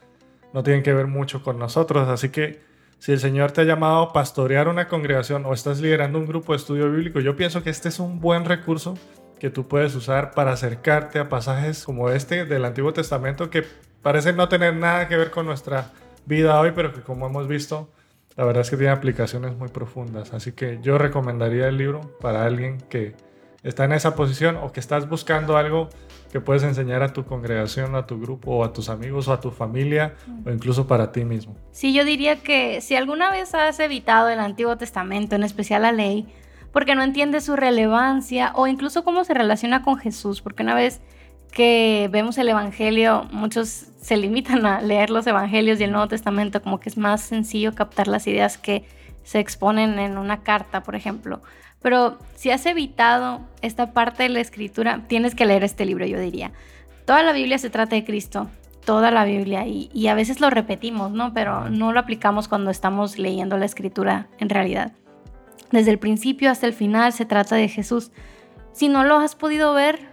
no 0.52 0.62
tienen 0.62 0.82
que 0.82 0.92
ver 0.92 1.06
mucho 1.06 1.42
con 1.42 1.58
nosotros. 1.58 2.08
Así 2.08 2.28
que 2.30 2.60
si 2.98 3.12
el 3.12 3.20
Señor 3.20 3.52
te 3.52 3.60
ha 3.60 3.64
llamado 3.64 4.02
a 4.02 4.12
pastorear 4.12 4.68
una 4.68 4.88
congregación 4.88 5.46
o 5.46 5.52
estás 5.52 5.80
liderando 5.80 6.18
un 6.18 6.26
grupo 6.26 6.52
de 6.52 6.58
estudio 6.58 6.90
bíblico, 6.90 7.20
yo 7.20 7.36
pienso 7.36 7.62
que 7.62 7.70
este 7.70 7.88
es 7.88 7.98
un 7.98 8.20
buen 8.20 8.44
recurso 8.44 8.96
que 9.38 9.50
tú 9.50 9.68
puedes 9.68 9.94
usar 9.94 10.32
para 10.32 10.52
acercarte 10.52 11.18
a 11.18 11.28
pasajes 11.28 11.84
como 11.84 12.10
este 12.10 12.44
del 12.44 12.64
Antiguo 12.64 12.92
Testamento 12.92 13.50
que 13.50 13.64
parece 14.02 14.32
no 14.32 14.48
tener 14.48 14.74
nada 14.74 15.06
que 15.08 15.16
ver 15.16 15.30
con 15.30 15.46
nuestra 15.46 15.92
vida 16.26 16.58
hoy, 16.58 16.72
pero 16.74 16.92
que 16.92 17.02
como 17.02 17.26
hemos 17.26 17.46
visto, 17.46 17.88
la 18.38 18.44
verdad 18.44 18.60
es 18.60 18.70
que 18.70 18.76
tiene 18.76 18.92
aplicaciones 18.92 19.56
muy 19.56 19.68
profundas. 19.68 20.32
Así 20.32 20.52
que 20.52 20.78
yo 20.80 20.96
recomendaría 20.96 21.66
el 21.66 21.76
libro 21.76 22.16
para 22.20 22.44
alguien 22.44 22.78
que 22.88 23.16
está 23.64 23.84
en 23.84 23.90
esa 23.90 24.14
posición 24.14 24.56
o 24.56 24.70
que 24.70 24.78
estás 24.78 25.08
buscando 25.08 25.56
algo 25.56 25.88
que 26.30 26.40
puedes 26.40 26.62
enseñar 26.62 27.02
a 27.02 27.12
tu 27.12 27.24
congregación, 27.24 27.96
a 27.96 28.06
tu 28.06 28.20
grupo, 28.20 28.52
o 28.52 28.64
a 28.64 28.72
tus 28.72 28.90
amigos, 28.90 29.26
o 29.26 29.32
a 29.32 29.40
tu 29.40 29.50
familia, 29.50 30.14
o 30.46 30.50
incluso 30.52 30.86
para 30.86 31.10
ti 31.10 31.24
mismo. 31.24 31.56
Sí, 31.72 31.92
yo 31.92 32.04
diría 32.04 32.36
que 32.36 32.80
si 32.80 32.94
alguna 32.94 33.32
vez 33.32 33.56
has 33.56 33.80
evitado 33.80 34.28
el 34.28 34.38
Antiguo 34.38 34.76
Testamento, 34.76 35.34
en 35.34 35.42
especial 35.42 35.82
la 35.82 35.90
ley, 35.90 36.28
porque 36.70 36.94
no 36.94 37.02
entiendes 37.02 37.44
su 37.44 37.56
relevancia 37.56 38.52
o 38.54 38.68
incluso 38.68 39.02
cómo 39.02 39.24
se 39.24 39.34
relaciona 39.34 39.82
con 39.82 39.96
Jesús, 39.96 40.42
porque 40.42 40.62
una 40.62 40.76
vez 40.76 41.00
que 41.52 42.08
vemos 42.10 42.38
el 42.38 42.48
Evangelio, 42.48 43.26
muchos 43.32 43.86
se 44.00 44.16
limitan 44.16 44.64
a 44.66 44.80
leer 44.80 45.10
los 45.10 45.26
Evangelios 45.26 45.80
y 45.80 45.84
el 45.84 45.92
Nuevo 45.92 46.08
Testamento, 46.08 46.62
como 46.62 46.80
que 46.80 46.88
es 46.88 46.96
más 46.96 47.20
sencillo 47.20 47.74
captar 47.74 48.08
las 48.08 48.26
ideas 48.26 48.58
que 48.58 48.84
se 49.24 49.40
exponen 49.40 49.98
en 49.98 50.16
una 50.16 50.42
carta, 50.42 50.82
por 50.82 50.94
ejemplo. 50.94 51.42
Pero 51.82 52.18
si 52.34 52.50
has 52.50 52.64
evitado 52.66 53.40
esta 53.60 53.92
parte 53.92 54.24
de 54.24 54.28
la 54.30 54.40
escritura, 54.40 55.04
tienes 55.06 55.34
que 55.34 55.46
leer 55.46 55.64
este 55.64 55.84
libro, 55.84 56.06
yo 56.06 56.18
diría. 56.18 56.52
Toda 57.04 57.22
la 57.22 57.32
Biblia 57.32 57.58
se 57.58 57.70
trata 57.70 57.96
de 57.96 58.04
Cristo, 58.04 58.48
toda 58.84 59.10
la 59.10 59.24
Biblia, 59.24 59.66
y, 59.66 59.90
y 59.92 60.08
a 60.08 60.14
veces 60.14 60.40
lo 60.40 60.50
repetimos, 60.50 61.10
¿no? 61.12 61.34
Pero 61.34 61.68
no 61.70 61.92
lo 61.92 62.00
aplicamos 62.00 62.48
cuando 62.48 62.70
estamos 62.70 63.18
leyendo 63.18 63.58
la 63.58 63.66
escritura 63.66 64.28
en 64.38 64.48
realidad. 64.48 64.92
Desde 65.70 65.90
el 65.90 65.98
principio 65.98 66.50
hasta 66.50 66.66
el 66.66 66.72
final 66.72 67.12
se 67.12 67.26
trata 67.26 67.56
de 67.56 67.68
Jesús. 67.68 68.10
Si 68.72 68.88
no 68.88 69.04
lo 69.04 69.18
has 69.18 69.34
podido 69.34 69.74
ver, 69.74 70.08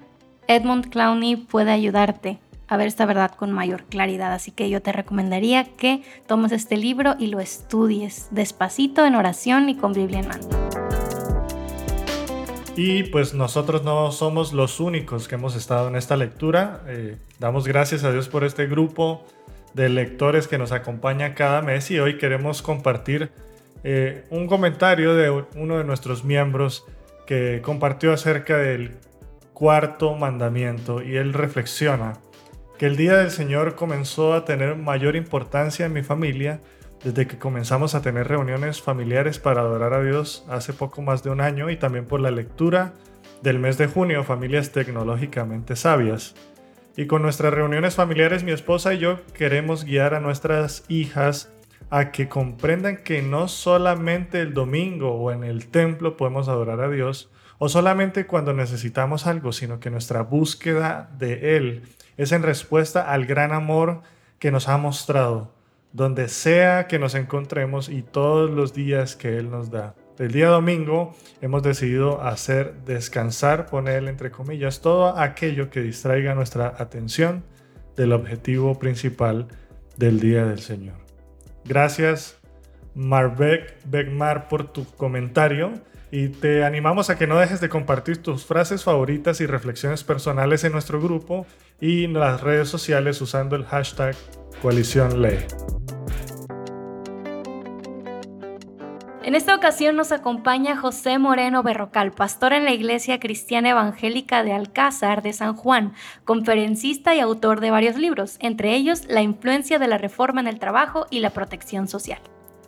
Edmund 0.47 0.89
Clowney 0.89 1.35
puede 1.35 1.71
ayudarte 1.71 2.39
a 2.67 2.77
ver 2.77 2.87
esta 2.87 3.05
verdad 3.05 3.31
con 3.31 3.51
mayor 3.51 3.83
claridad. 3.85 4.33
Así 4.33 4.51
que 4.51 4.69
yo 4.69 4.81
te 4.81 4.91
recomendaría 4.91 5.65
que 5.65 6.03
tomes 6.27 6.51
este 6.51 6.77
libro 6.77 7.15
y 7.19 7.27
lo 7.27 7.39
estudies 7.39 8.27
despacito 8.31 9.05
en 9.05 9.15
oración 9.15 9.69
y 9.69 9.75
con 9.75 9.93
Biblia 9.93 10.19
en 10.19 10.27
mano. 10.27 10.47
Y 12.75 13.03
pues 13.03 13.33
nosotros 13.33 13.83
no 13.83 14.11
somos 14.11 14.51
los 14.51 14.79
únicos 14.79 15.27
que 15.27 15.35
hemos 15.35 15.55
estado 15.55 15.87
en 15.87 15.95
esta 15.95 16.17
lectura. 16.17 16.81
Eh, 16.87 17.17
damos 17.39 17.67
gracias 17.67 18.03
a 18.03 18.11
Dios 18.11 18.27
por 18.27 18.43
este 18.43 18.67
grupo 18.67 19.23
de 19.73 19.89
lectores 19.89 20.47
que 20.47 20.57
nos 20.57 20.71
acompaña 20.71 21.35
cada 21.35 21.61
mes 21.61 21.89
y 21.91 21.99
hoy 21.99 22.17
queremos 22.17 22.61
compartir 22.61 23.31
eh, 23.83 24.25
un 24.29 24.47
comentario 24.47 25.15
de 25.15 25.29
uno 25.29 25.77
de 25.77 25.83
nuestros 25.83 26.23
miembros 26.23 26.85
que 27.25 27.61
compartió 27.63 28.13
acerca 28.13 28.57
del 28.57 28.91
cuarto 29.55 30.13
mandamiento 30.15 31.01
y 31.01 31.15
él 31.15 31.33
reflexiona 31.33 32.13
que 32.77 32.85
el 32.85 32.97
día 32.97 33.15
del 33.15 33.31
Señor 33.31 33.75
comenzó 33.75 34.33
a 34.33 34.43
tener 34.43 34.75
mayor 34.75 35.15
importancia 35.15 35.85
en 35.85 35.93
mi 35.93 36.03
familia 36.03 36.59
desde 37.03 37.25
que 37.25 37.39
comenzamos 37.39 37.95
a 37.95 38.01
tener 38.01 38.27
reuniones 38.27 38.81
familiares 38.81 39.39
para 39.39 39.61
adorar 39.61 39.93
a 39.93 40.03
Dios 40.03 40.45
hace 40.49 40.73
poco 40.73 41.01
más 41.01 41.23
de 41.23 41.29
un 41.29 41.39
año 41.39 41.69
y 41.69 41.77
también 41.77 42.05
por 42.05 42.19
la 42.19 42.31
lectura 42.31 42.93
del 43.41 43.59
mes 43.59 43.77
de 43.77 43.87
junio, 43.87 44.25
Familias 44.25 44.71
Tecnológicamente 44.73 45.77
Sabias. 45.77 46.35
Y 46.97 47.05
con 47.05 47.21
nuestras 47.21 47.53
reuniones 47.53 47.95
familiares, 47.95 48.43
mi 48.43 48.51
esposa 48.51 48.93
y 48.93 48.99
yo 48.99 49.25
queremos 49.33 49.85
guiar 49.85 50.15
a 50.15 50.19
nuestras 50.19 50.83
hijas 50.89 51.53
a 51.89 52.11
que 52.11 52.27
comprendan 52.27 52.97
que 52.97 53.21
no 53.21 53.47
solamente 53.47 54.41
el 54.41 54.53
domingo 54.53 55.13
o 55.13 55.31
en 55.31 55.45
el 55.45 55.67
templo 55.67 56.17
podemos 56.17 56.49
adorar 56.49 56.81
a 56.81 56.89
Dios, 56.89 57.29
o 57.57 57.69
solamente 57.69 58.25
cuando 58.25 58.53
necesitamos 58.53 59.27
algo, 59.27 59.51
sino 59.51 59.79
que 59.79 59.89
nuestra 59.89 60.21
búsqueda 60.21 61.09
de 61.17 61.57
Él 61.57 61.83
es 62.17 62.31
en 62.31 62.43
respuesta 62.43 63.11
al 63.11 63.25
gran 63.25 63.53
amor 63.53 64.01
que 64.39 64.51
nos 64.51 64.67
ha 64.67 64.77
mostrado 64.77 65.55
donde 65.95 66.27
sea 66.27 66.87
que 66.87 66.99
nos 66.99 67.15
encontremos 67.15 67.87
y 67.87 68.01
todos 68.01 68.51
los 68.51 68.73
días 68.73 69.15
que 69.15 69.37
Él 69.37 69.49
nos 69.49 69.71
da. 69.71 69.95
El 70.19 70.33
día 70.33 70.49
domingo 70.49 71.15
hemos 71.39 71.63
decidido 71.63 72.21
hacer 72.21 72.73
descansar, 72.85 73.67
poner 73.67 74.03
entre 74.09 74.29
comillas, 74.29 74.81
todo 74.81 75.17
aquello 75.17 75.69
que 75.69 75.79
distraiga 75.79 76.35
nuestra 76.35 76.75
atención 76.79 77.45
del 77.95 78.11
objetivo 78.11 78.77
principal 78.77 79.47
del 79.95 80.19
día 80.19 80.45
del 80.45 80.59
Señor. 80.59 80.97
Gracias, 81.63 82.39
Marbek 82.95 83.75
Begmar, 83.85 84.47
por 84.47 84.71
tu 84.71 84.85
comentario 84.95 85.73
y 86.11 86.29
te 86.29 86.63
animamos 86.63 87.09
a 87.09 87.17
que 87.17 87.27
no 87.27 87.37
dejes 87.37 87.59
de 87.59 87.69
compartir 87.69 88.23
tus 88.23 88.45
frases 88.45 88.83
favoritas 88.83 89.41
y 89.41 89.45
reflexiones 89.45 90.03
personales 90.03 90.63
en 90.63 90.71
nuestro 90.71 91.01
grupo 91.01 91.45
y 91.81 92.05
en 92.05 92.13
las 92.13 92.41
redes 92.41 92.69
sociales 92.69 93.21
usando 93.21 93.55
el 93.55 93.65
hashtag 93.65 94.15
Coalición 94.61 95.21
Lee. 95.21 95.39
En 99.23 99.33
esta 99.33 99.55
ocasión 99.55 99.95
nos 99.95 100.11
acompaña 100.11 100.77
José 100.77 101.17
Moreno 101.17 101.63
Berrocal, 101.63 102.11
pastor 102.11 102.53
en 102.53 102.63
la 102.63 102.73
Iglesia 102.73 103.19
Cristiana 103.19 103.71
Evangélica 103.71 104.43
de 104.43 104.53
Alcázar 104.53 105.23
de 105.23 105.33
San 105.33 105.55
Juan, 105.55 105.93
conferencista 106.25 107.15
y 107.15 107.19
autor 107.19 107.59
de 107.59 107.71
varios 107.71 107.97
libros, 107.97 108.37
entre 108.39 108.75
ellos 108.75 109.05
La 109.07 109.23
influencia 109.23 109.79
de 109.79 109.87
la 109.87 109.97
reforma 109.97 110.41
en 110.41 110.47
el 110.47 110.59
trabajo 110.59 111.07
y 111.09 111.21
la 111.21 111.31
protección 111.31 111.87
social. 111.87 112.19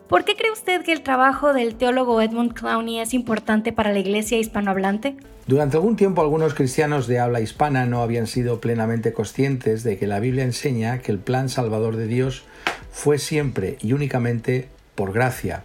¿Por 0.08 0.24
qué 0.24 0.36
cree 0.36 0.50
usted 0.50 0.82
que 0.82 0.92
el 0.92 1.02
trabajo 1.02 1.52
del 1.52 1.74
teólogo 1.74 2.22
Edmund 2.22 2.54
Clowney 2.54 2.98
es 2.98 3.12
importante 3.12 3.74
para 3.74 3.92
la 3.92 3.98
iglesia 3.98 4.38
hispanohablante? 4.38 5.16
Durante 5.46 5.76
algún 5.76 5.96
tiempo 5.96 6.22
algunos 6.22 6.54
cristianos 6.54 7.06
de 7.06 7.18
habla 7.18 7.42
hispana 7.42 7.84
no 7.84 8.00
habían 8.00 8.26
sido 8.26 8.58
plenamente 8.58 9.12
conscientes 9.12 9.82
de 9.82 9.98
que 9.98 10.06
la 10.06 10.18
Biblia 10.18 10.44
enseña 10.44 11.00
que 11.00 11.12
el 11.12 11.18
plan 11.18 11.50
salvador 11.50 11.96
de 11.96 12.06
Dios 12.06 12.44
fue 12.90 13.18
siempre 13.18 13.76
y 13.82 13.92
únicamente 13.92 14.68
por 14.94 15.12
gracia, 15.12 15.64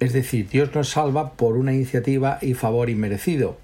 es 0.00 0.14
decir, 0.14 0.48
Dios 0.48 0.74
nos 0.74 0.88
salva 0.88 1.32
por 1.32 1.58
una 1.58 1.74
iniciativa 1.74 2.38
y 2.40 2.54
favor 2.54 2.88
inmerecido, 2.88 3.58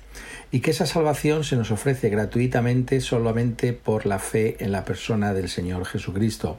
y 0.53 0.61
que 0.61 0.73
esa 0.73 0.85
salvación 0.85 1.45
se 1.45 1.57
nos 1.57 1.71
ofrece 1.71 2.11
gratuitamente 2.11 3.01
solamente 3.01 3.73
por 3.73 4.05
la 4.05 4.19
fe 4.19 4.57
en 4.61 4.71
la 4.71 4.85
persona 4.85 5.33
del 5.33 5.49
Señor 5.49 5.87
Jesucristo. 5.87 6.59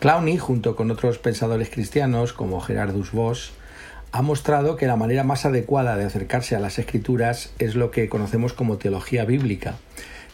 Clowney, 0.00 0.38
junto 0.38 0.76
con 0.76 0.90
otros 0.90 1.18
pensadores 1.18 1.68
cristianos 1.68 2.32
como 2.32 2.62
Gerardus 2.62 3.12
Voss, 3.12 3.52
ha 4.12 4.22
mostrado 4.22 4.76
que 4.76 4.86
la 4.86 4.96
manera 4.96 5.24
más 5.24 5.44
adecuada 5.44 5.94
de 5.98 6.06
acercarse 6.06 6.56
a 6.56 6.58
las 6.58 6.78
escrituras 6.78 7.52
es 7.58 7.74
lo 7.74 7.90
que 7.90 8.08
conocemos 8.08 8.54
como 8.54 8.78
teología 8.78 9.26
bíblica, 9.26 9.74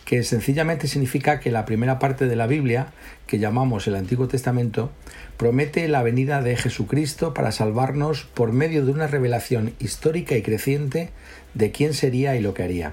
que 0.04 0.22
sencillamente 0.22 0.86
significa 0.86 1.40
que 1.40 1.50
la 1.50 1.64
primera 1.64 1.98
parte 1.98 2.28
de 2.28 2.36
la 2.36 2.46
Biblia, 2.46 2.92
que 3.26 3.40
llamamos 3.40 3.88
el 3.88 3.96
Antiguo 3.96 4.28
Testamento, 4.28 4.92
promete 5.36 5.88
la 5.88 6.04
venida 6.04 6.42
de 6.42 6.56
Jesucristo 6.56 7.34
para 7.34 7.50
salvarnos 7.50 8.22
por 8.22 8.52
medio 8.52 8.86
de 8.86 8.92
una 8.92 9.08
revelación 9.08 9.74
histórica 9.80 10.36
y 10.36 10.42
creciente 10.42 11.10
de 11.54 11.72
quién 11.72 11.92
sería 11.92 12.36
y 12.36 12.40
lo 12.40 12.54
que 12.54 12.62
haría. 12.62 12.92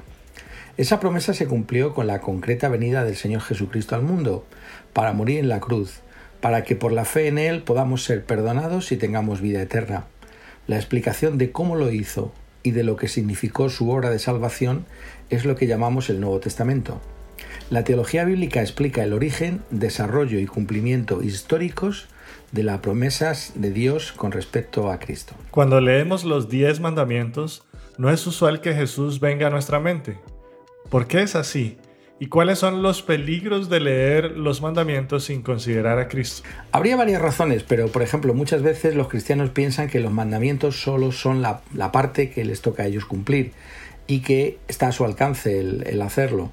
Esa 0.76 1.00
promesa 1.00 1.36
se 1.36 1.46
cumplió 1.46 1.94
con 1.94 2.08
la 2.08 2.20
concreta 2.20 2.68
venida 2.68 3.04
del 3.04 3.16
Señor 3.16 3.42
Jesucristo 3.42 3.94
al 3.94 4.02
mundo, 4.02 4.44
para 4.92 5.14
morir 5.14 5.38
en 5.38 5.50
la 5.50 5.60
cruz, 5.60 6.03
para 6.44 6.66
que 6.66 6.76
por 6.76 6.92
la 6.92 7.06
fe 7.06 7.30
en 7.30 7.38
Él 7.38 7.64
podamos 7.64 8.04
ser 8.04 8.26
perdonados 8.26 8.92
y 8.92 8.98
tengamos 8.98 9.40
vida 9.40 9.62
eterna. 9.62 10.08
La 10.68 10.76
explicación 10.76 11.38
de 11.38 11.54
cómo 11.54 11.78
lo 11.78 11.90
hizo 11.90 12.34
y 12.64 12.72
de 12.72 12.84
lo 12.84 12.98
que 12.98 13.08
significó 13.08 13.70
su 13.70 13.90
obra 13.90 14.10
de 14.10 14.20
salvación 14.20 14.86
es 15.30 15.46
lo 15.46 15.56
que 15.56 15.68
llamamos 15.68 16.10
el 16.10 16.20
Nuevo 16.20 16.42
Testamento. 16.42 17.00
La 17.70 17.86
teología 17.86 18.26
bíblica 18.26 18.60
explica 18.60 19.06
el 19.06 19.14
origen, 19.14 19.62
desarrollo 19.70 20.38
y 20.38 20.46
cumplimiento 20.46 21.24
históricos 21.24 22.10
de 22.52 22.64
las 22.64 22.82
promesas 22.82 23.54
de 23.56 23.72
Dios 23.72 24.12
con 24.12 24.34
respecto 24.34 24.92
a 24.92 25.00
Cristo. 25.00 25.36
Cuando 25.50 25.80
leemos 25.80 26.26
los 26.26 26.50
diez 26.50 26.82
mandamientos, 26.82 27.64
no 27.98 28.12
es 28.12 28.28
usual 28.28 28.60
que 28.60 28.74
Jesús 28.74 29.22
venga 29.22 29.48
a 29.48 29.50
nuestra 29.50 29.80
mente. 29.80 30.18
¿Por 30.90 31.08
qué 31.08 31.22
es 31.22 31.38
así? 31.38 31.78
¿Y 32.20 32.28
cuáles 32.28 32.60
son 32.60 32.84
los 32.84 33.02
peligros 33.02 33.70
de 33.70 33.80
leer 33.80 34.38
los 34.38 34.62
mandamientos 34.62 35.26
sin 35.26 35.42
considerar 35.42 35.98
a 35.98 36.08
Cristo? 36.08 36.48
Habría 36.72 36.96
varias 36.96 37.22
razones, 37.22 37.64
pero 37.64 37.88
por 37.88 38.04
ejemplo 38.04 38.36
muchas 38.36 38.62
veces 38.62 38.96
los 38.96 39.08
cristianos 39.08 39.50
piensan 39.50 39.90
que 39.90 40.00
los 40.00 40.14
mandamientos 40.14 40.80
solo 40.80 41.12
son 41.12 41.42
la, 41.42 41.62
parte 41.92 42.30
que 42.30 42.46
les 42.46 42.62
toca 42.62 42.84
a 42.84 42.86
ellos 42.86 43.06
cumplir 43.06 43.52
y 44.06 44.20
que 44.20 44.60
está 44.68 44.90
a 44.90 44.92
su 44.92 45.06
alcance 45.06 45.60
el, 45.60 46.02
hacerlo. 46.02 46.52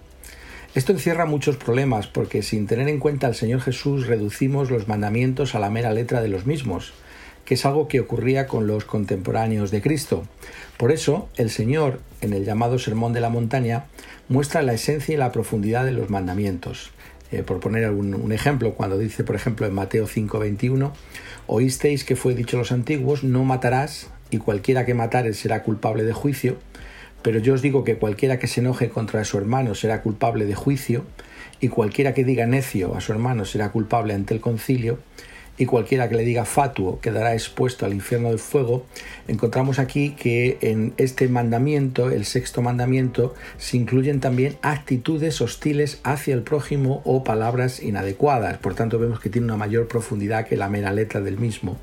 Esto 0.74 0.92
encierra 0.92 1.26
muchos 1.26 1.56
problemas 1.56 2.06
porque 2.06 2.42
sin 2.42 2.66
tener 2.66 2.88
en 2.88 2.98
cuenta 2.98 3.26
al 3.26 3.34
Señor 3.34 3.60
Jesús 3.60 4.06
reducimos 4.06 4.70
los 4.70 4.88
mandamientos 4.88 5.54
a 5.54 5.60
la 5.60 5.68
mera 5.68 5.92
letra 5.92 6.22
de 6.22 6.28
los 6.28 6.46
mismos, 6.46 6.94
que 7.44 7.54
es 7.54 7.66
algo 7.66 7.86
que 7.86 8.00
ocurría 8.00 8.46
con 8.46 8.66
los 8.66 8.84
contemporáneos 8.84 9.70
de 9.70 9.82
Cristo. 9.82 10.24
Por 10.78 10.90
eso, 10.90 11.28
el 11.36 11.50
Señor, 11.50 12.00
en 12.22 12.32
el 12.32 12.44
llamado 12.44 12.78
Sermón 12.78 13.12
de 13.12 13.20
la 13.20 13.28
Montaña, 13.28 13.84
muestra 14.30 14.62
la 14.62 14.72
esencia 14.72 15.12
y 15.12 15.18
la 15.18 15.32
profundidad 15.32 15.84
de 15.84 15.90
los 15.90 16.08
mandamientos. 16.08 16.92
Eh, 17.32 17.42
por 17.42 17.60
poner 17.60 17.90
un 17.90 18.32
ejemplo, 18.32 18.74
cuando 18.74 18.96
dice, 18.96 19.24
por 19.24 19.36
ejemplo, 19.36 19.66
en 19.66 19.74
Mateo 19.74 20.06
5:21, 20.06 20.92
oísteis 21.46 22.04
que 22.04 22.16
fue 22.16 22.34
dicho 22.34 22.56
a 22.56 22.60
los 22.60 22.72
antiguos, 22.72 23.24
no 23.24 23.44
matarás, 23.44 24.08
y 24.30 24.38
cualquiera 24.38 24.86
que 24.86 24.94
matare 24.94 25.34
será 25.34 25.64
culpable 25.64 26.04
de 26.04 26.12
juicio, 26.12 26.56
pero 27.22 27.40
yo 27.40 27.54
os 27.54 27.62
digo 27.62 27.82
que 27.82 27.96
cualquiera 27.96 28.38
que 28.38 28.46
se 28.46 28.60
enoje 28.60 28.88
contra 28.88 29.24
su 29.24 29.36
hermano 29.36 29.74
será 29.74 30.00
culpable 30.00 30.46
de 30.46 30.54
juicio, 30.54 31.04
y 31.60 31.68
cualquiera 31.68 32.14
que 32.14 32.24
diga 32.24 32.46
necio 32.46 32.96
a 32.96 33.00
su 33.00 33.12
hermano 33.12 33.44
será 33.44 33.70
culpable 33.70 34.14
ante 34.14 34.32
el 34.32 34.40
concilio, 34.40 35.00
y 35.60 35.66
cualquiera 35.66 36.08
que 36.08 36.16
le 36.16 36.24
diga 36.24 36.46
fatuo 36.46 37.00
quedará 37.00 37.34
expuesto 37.34 37.84
al 37.84 37.92
infierno 37.92 38.30
del 38.30 38.38
fuego, 38.38 38.86
encontramos 39.28 39.78
aquí 39.78 40.16
que 40.18 40.56
en 40.62 40.94
este 40.96 41.28
mandamiento, 41.28 42.10
el 42.10 42.24
sexto 42.24 42.62
mandamiento, 42.62 43.34
se 43.58 43.76
incluyen 43.76 44.20
también 44.20 44.56
actitudes 44.62 45.42
hostiles 45.42 46.00
hacia 46.02 46.32
el 46.32 46.40
prójimo 46.42 47.02
o 47.04 47.24
palabras 47.24 47.82
inadecuadas. 47.82 48.56
Por 48.56 48.74
tanto, 48.74 48.98
vemos 48.98 49.20
que 49.20 49.28
tiene 49.28 49.44
una 49.44 49.58
mayor 49.58 49.86
profundidad 49.86 50.46
que 50.46 50.56
la 50.56 50.70
mera 50.70 50.94
letra 50.94 51.20
del 51.20 51.36
mismo. 51.36 51.76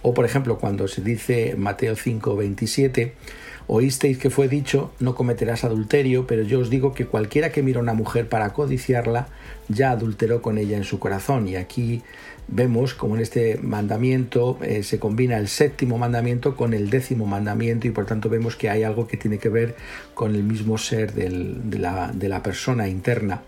O, 0.00 0.14
por 0.14 0.24
ejemplo, 0.24 0.58
cuando 0.58 0.88
se 0.88 1.02
dice 1.02 1.56
Mateo 1.58 1.96
5, 1.96 2.36
27, 2.36 3.12
Oísteis 3.72 4.18
que 4.18 4.30
fue 4.30 4.48
dicho, 4.48 4.90
no 4.98 5.14
cometerás 5.14 5.62
adulterio, 5.62 6.26
pero 6.26 6.42
yo 6.42 6.58
os 6.58 6.70
digo 6.70 6.92
que 6.92 7.06
cualquiera 7.06 7.52
que 7.52 7.62
mira 7.62 7.78
a 7.78 7.82
una 7.84 7.94
mujer 7.94 8.28
para 8.28 8.52
codiciarla, 8.52 9.28
ya 9.68 9.92
adulteró 9.92 10.42
con 10.42 10.58
ella 10.58 10.76
en 10.76 10.82
su 10.82 10.98
corazón. 10.98 11.46
Y 11.46 11.54
aquí 11.54 12.02
vemos 12.48 12.94
como 12.94 13.14
en 13.14 13.22
este 13.22 13.60
mandamiento 13.62 14.58
eh, 14.60 14.82
se 14.82 14.98
combina 14.98 15.38
el 15.38 15.46
séptimo 15.46 15.98
mandamiento 15.98 16.56
con 16.56 16.74
el 16.74 16.90
décimo 16.90 17.26
mandamiento 17.26 17.86
y 17.86 17.92
por 17.92 18.06
tanto 18.06 18.28
vemos 18.28 18.56
que 18.56 18.68
hay 18.68 18.82
algo 18.82 19.06
que 19.06 19.16
tiene 19.16 19.38
que 19.38 19.50
ver 19.50 19.76
con 20.14 20.34
el 20.34 20.42
mismo 20.42 20.76
ser 20.76 21.12
de, 21.14 21.78
la, 21.78 22.10
de 22.12 22.28
la 22.28 22.42
persona 22.42 22.88
interna. 22.88 23.42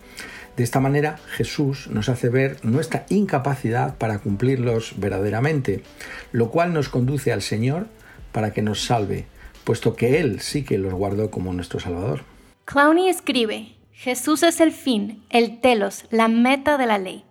De 0.56 0.62
esta 0.62 0.78
manera 0.78 1.18
Jesús 1.32 1.88
nos 1.90 2.08
hace 2.08 2.28
ver 2.28 2.58
nuestra 2.62 3.06
incapacidad 3.08 3.96
para 3.96 4.20
cumplirlos 4.20 4.94
verdaderamente, 4.98 5.82
lo 6.30 6.48
cual 6.52 6.72
nos 6.72 6.88
conduce 6.88 7.32
al 7.32 7.42
Señor 7.42 7.88
para 8.30 8.52
que 8.52 8.62
nos 8.62 8.84
salve 8.84 9.26
puesto 9.64 9.94
que 9.94 10.20
Él 10.20 10.40
sí 10.40 10.64
que 10.64 10.78
los 10.78 10.92
guardó 10.94 11.30
como 11.30 11.52
nuestro 11.52 11.80
Salvador. 11.80 12.24
Clowney 12.64 13.08
escribe, 13.08 13.76
Jesús 13.92 14.42
es 14.42 14.60
el 14.60 14.72
fin, 14.72 15.22
el 15.30 15.60
telos, 15.60 16.04
la 16.10 16.28
meta 16.28 16.78
de 16.78 16.86
la 16.86 16.98
ley. 16.98 17.24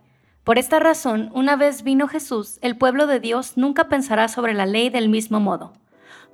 Por 0.44 0.58
esta 0.58 0.80
razón, 0.80 1.30
una 1.34 1.56
vez 1.56 1.82
vino 1.82 2.08
Jesús, 2.08 2.58
el 2.62 2.76
pueblo 2.76 3.06
de 3.06 3.20
Dios 3.20 3.52
nunca 3.56 3.88
pensará 3.88 4.28
sobre 4.28 4.54
la 4.54 4.66
ley 4.66 4.90
del 4.90 5.08
mismo 5.08 5.38
modo. 5.38 5.72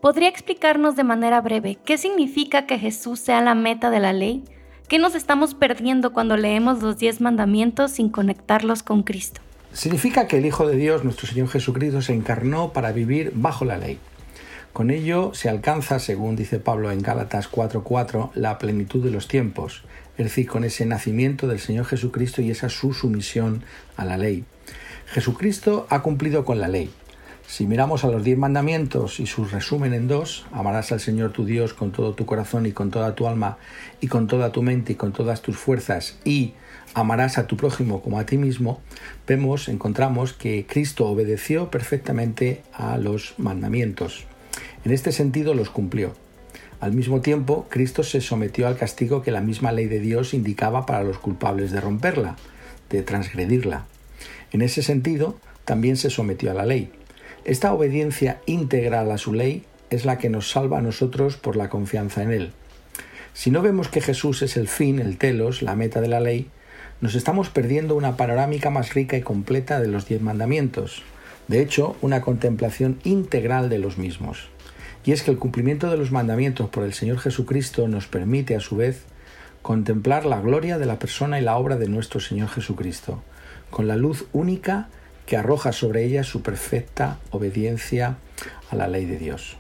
¿podría 0.01 0.29
explicarnos 0.29 0.97
de 0.97 1.05
manera 1.05 1.41
breve 1.41 1.79
qué 1.85 1.99
significa 1.99 2.67
que 2.67 2.79
Jesús 2.79 3.21
sea 3.21 3.41
la 3.41 3.55
meta 3.55 3.91
de 3.91 4.01
la 4.01 4.13
ley? 4.13 4.45
¿Qué 4.89 4.99
nos 4.99 5.15
estamos 5.15 5.55
perdiendo 5.55 6.13
cuando 6.13 6.37
leemos 6.37 6.83
los 6.83 6.99
diez 6.99 7.21
mandamientos 7.21 7.93
sin 7.93 8.09
conectarlos 8.09 8.83
con 8.83 9.03
Cristo? 9.03 9.41
Significa 9.73 10.27
que 10.27 10.39
el 10.39 10.47
Hijo 10.47 10.67
de 10.67 10.77
Dios, 10.77 11.05
nuestro 11.05 11.27
Señor 11.27 11.49
Jesucristo, 11.49 12.01
se 12.01 12.15
encarnó 12.15 12.73
para 12.73 12.93
vivir 12.93 13.33
bajo 13.35 13.67
la 13.67 13.77
ley. 13.77 13.99
Con 14.79 14.93
ello 14.93 15.33
se 15.35 15.49
alcanza, 15.49 15.99
según 15.99 16.37
dice 16.37 16.61
Pablo 16.61 16.93
en 16.93 17.03
Gálatas 17.03 17.51
4:4, 17.51 18.31
la 18.35 18.59
plenitud 18.59 19.03
de 19.03 19.11
los 19.11 19.27
tiempos, 19.27 19.83
es 20.17 20.27
decir, 20.27 20.47
con 20.47 20.63
ese 20.63 20.87
nacimiento 20.87 21.49
del 21.49 21.59
Señor 21.59 21.85
Jesucristo 21.85 22.43
y 22.43 22.53
esa 22.53 22.69
su 22.69 22.95
sumisión 22.95 23.65
a 23.97 24.05
la 24.05 24.17
ley. 24.17 24.45
Jesucristo 25.07 25.89
ha 25.91 26.01
cumplido 26.03 26.45
con 26.45 26.61
la 26.61 26.69
ley. 26.69 26.93
Si 27.45 27.67
miramos 27.67 28.05
a 28.05 28.07
los 28.07 28.23
diez 28.23 28.39
mandamientos 28.39 29.19
y 29.19 29.27
su 29.27 29.47
resumen 29.47 29.95
en 29.95 30.07
dos, 30.07 30.47
amarás 30.53 30.93
al 30.93 31.01
Señor 31.01 31.33
tu 31.33 31.45
Dios 31.45 31.75
con 31.75 31.91
todo 31.91 32.15
tu 32.15 32.25
corazón 32.25 32.65
y 32.65 32.71
con 32.71 32.93
toda 32.93 33.17
tu 33.17 33.27
alma 33.27 33.59
y 34.01 34.07
con 34.07 34.29
toda 34.29 34.53
tu 34.53 34.63
mente 34.63 34.93
y 34.93 34.95
con 34.95 35.13
todas 35.13 35.43
tus 35.43 35.57
fuerzas 35.57 36.21
y 36.25 36.55
amarás 36.95 37.37
a 37.37 37.49
tu 37.49 37.57
prójimo 37.57 38.01
como 38.01 38.21
a 38.21 38.27
ti 38.27 38.39
mismo, 38.39 38.81
vemos, 39.27 39.69
encontramos 39.69 40.35
que 40.35 40.67
Cristo 40.69 41.09
obedeció 41.09 41.69
perfectamente 41.69 42.63
a 42.73 42.97
los 42.97 43.35
mandamientos. 43.39 44.29
En 44.85 44.93
este 44.93 45.13
sentido 45.13 45.55
los 45.55 45.71
cumplió. 45.71 46.15
Al 46.81 46.93
mismo 46.93 47.21
tiempo, 47.21 47.67
Cristo 47.69 48.05
se 48.05 48.21
sometió 48.21 48.69
al 48.69 48.77
castigo 48.77 49.23
que 49.23 49.33
la 49.33 49.41
misma 49.41 49.73
ley 49.73 49.87
de 49.87 49.99
Dios 49.99 50.35
indicaba 50.35 50.87
para 50.87 51.03
los 51.03 51.19
culpables 51.19 51.73
de 51.73 51.81
romperla, 51.81 52.37
de 52.89 53.03
transgredirla. 53.03 53.87
En 54.53 54.63
ese 54.63 54.83
sentido, 54.83 55.37
también 55.65 55.97
se 55.97 56.11
sometió 56.11 56.51
a 56.51 56.55
la 56.55 56.65
ley. 56.65 56.91
Esta 57.45 57.73
obediencia 57.73 58.41
integral 58.47 59.11
a 59.11 59.19
su 59.19 59.33
ley 59.33 59.65
es 59.91 60.05
la 60.05 60.19
que 60.19 60.31
nos 60.31 60.51
salva 60.51 60.79
a 60.79 60.83
nosotros 60.83 61.37
por 61.37 61.57
la 61.57 61.69
confianza 61.69 62.23
en 62.23 62.33
Él. 62.33 62.53
Si 63.35 63.51
no 63.51 63.63
vemos 63.63 63.89
que 63.89 64.01
Jesús 64.01 64.43
es 64.43 64.57
el 64.57 64.69
fin, 64.69 65.01
el 65.01 65.19
telos, 65.19 65.63
la 65.63 65.75
meta 65.75 66.01
de 66.01 66.09
la 66.09 66.21
ley, 66.21 66.49
nos 67.01 67.15
estamos 67.15 67.49
perdiendo 67.49 67.95
una 67.97 68.17
panorámica 68.17 68.71
más 68.71 68.95
rica 68.95 69.17
y 69.17 69.23
completa 69.23 69.81
de 69.81 69.89
los 69.89 70.07
diez 70.07 70.21
mandamientos, 70.21 71.03
de 71.49 71.63
hecho, 71.63 71.97
una 72.03 72.21
contemplación 72.21 72.99
integral 73.05 73.71
de 73.71 73.79
los 73.79 73.97
mismos. 73.97 74.49
Y 75.05 75.13
es 75.13 75.23
que 75.23 75.31
el 75.31 75.39
cumplimiento 75.39 75.91
de 75.91 75.97
los 75.97 76.13
mandamientos 76.13 76.69
por 76.69 76.85
el 76.85 76.93
Señor 76.93 77.19
Jesucristo 77.19 77.89
nos 77.89 78.07
permite, 78.07 78.57
a 78.57 78.61
su 78.61 78.77
vez, 78.77 79.05
contemplar 79.63 80.25
la 80.25 80.41
gloria 80.41 80.79
de 80.79 80.87
la 80.87 80.99
persona 80.99 81.39
y 81.39 81.43
la 81.43 81.57
obra 81.57 81.77
de 81.77 81.89
nuestro 81.89 82.21
Señor 82.21 82.49
Jesucristo, 82.49 83.23
con 83.71 83.87
la 83.87 83.97
luz 83.97 84.27
única 84.33 84.89
que 85.27 85.37
arroja 85.37 85.73
sobre 85.73 86.05
ella 86.05 86.25
su 86.25 86.43
perfecta 86.43 87.19
obediencia 87.31 88.17
a 88.71 88.77
la 88.77 88.89
ley 88.89 89.05
de 89.05 89.19
Dios. 89.19 89.57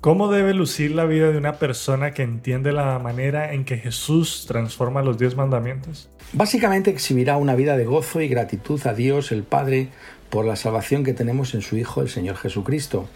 ¿Cómo 0.00 0.30
debe 0.30 0.54
lucir 0.54 0.92
la 0.92 1.06
vida 1.06 1.32
de 1.32 1.38
una 1.38 1.54
persona 1.54 2.12
que 2.12 2.22
entiende 2.22 2.72
la 2.72 3.00
manera 3.00 3.52
en 3.52 3.64
que 3.64 3.78
Jesús 3.78 4.44
transforma 4.46 5.02
los 5.02 5.18
diez 5.18 5.34
mandamientos? 5.34 6.08
Básicamente 6.32 6.90
exhibirá 6.90 7.36
una 7.36 7.56
vida 7.56 7.76
de 7.76 7.84
gozo 7.84 8.20
y 8.20 8.28
gratitud 8.28 8.80
a 8.86 8.94
Dios 8.94 9.32
el 9.32 9.42
Padre 9.42 9.88
por 10.30 10.44
la 10.44 10.54
salvación 10.54 11.02
que 11.02 11.14
tenemos 11.14 11.54
en 11.54 11.62
su 11.62 11.76
Hijo 11.76 12.00
el 12.00 12.10
Señor 12.10 12.36
Jesucristo, 12.36 13.08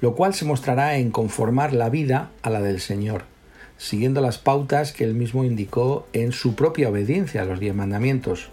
lo 0.00 0.14
cual 0.14 0.34
se 0.34 0.44
mostrará 0.44 0.96
en 0.96 1.10
conformar 1.10 1.72
la 1.72 1.90
vida 1.90 2.30
a 2.42 2.50
la 2.50 2.60
del 2.60 2.80
Señor, 2.80 3.24
siguiendo 3.76 4.20
las 4.20 4.38
pautas 4.38 4.92
que 4.92 5.04
él 5.04 5.14
mismo 5.14 5.44
indicó 5.44 6.06
en 6.12 6.32
su 6.32 6.54
propia 6.54 6.88
obediencia 6.88 7.42
a 7.42 7.44
los 7.44 7.60
diez 7.60 7.74
mandamientos, 7.74 8.48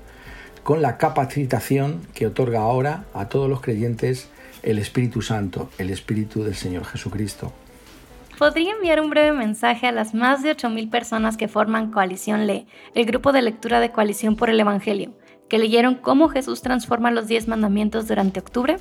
con 0.64 0.82
la 0.82 0.98
capacitación 0.98 2.02
que 2.14 2.28
otorga 2.28 2.62
ahora 2.62 3.06
a 3.14 3.30
todos 3.30 3.50
los 3.50 3.62
creyentes 3.62 4.30
el 4.64 4.80
Espíritu 4.80 5.22
Santo, 5.22 5.70
el 5.78 5.90
Espíritu 5.90 6.44
del 6.44 6.56
Señor 6.56 6.84
Jesucristo. 6.84 7.54
¿Podría 8.38 8.74
enviar 8.74 9.02
un 9.02 9.10
breve 9.10 9.32
mensaje 9.32 9.88
a 9.88 9.92
las 9.92 10.14
más 10.14 10.44
de 10.44 10.56
8.000 10.56 10.92
personas 10.92 11.38
que 11.38 11.48
forman 11.48 11.92
Coalición 11.92 12.46
Le, 12.46 12.68
el 12.94 13.06
grupo 13.06 13.32
de 13.32 13.42
lectura 13.42 13.80
de 13.80 13.92
Coalición 13.92 14.36
por 14.36 14.50
el 14.50 14.60
Evangelio, 14.60 15.14
que 15.50 15.58
leyeron 15.58 15.96
cómo 15.96 16.30
Jesús 16.30 16.62
transforma 16.62 17.10
los 17.10 17.28
diez 17.28 17.48
mandamientos 17.48 18.08
durante 18.08 18.40
octubre? 18.40 18.78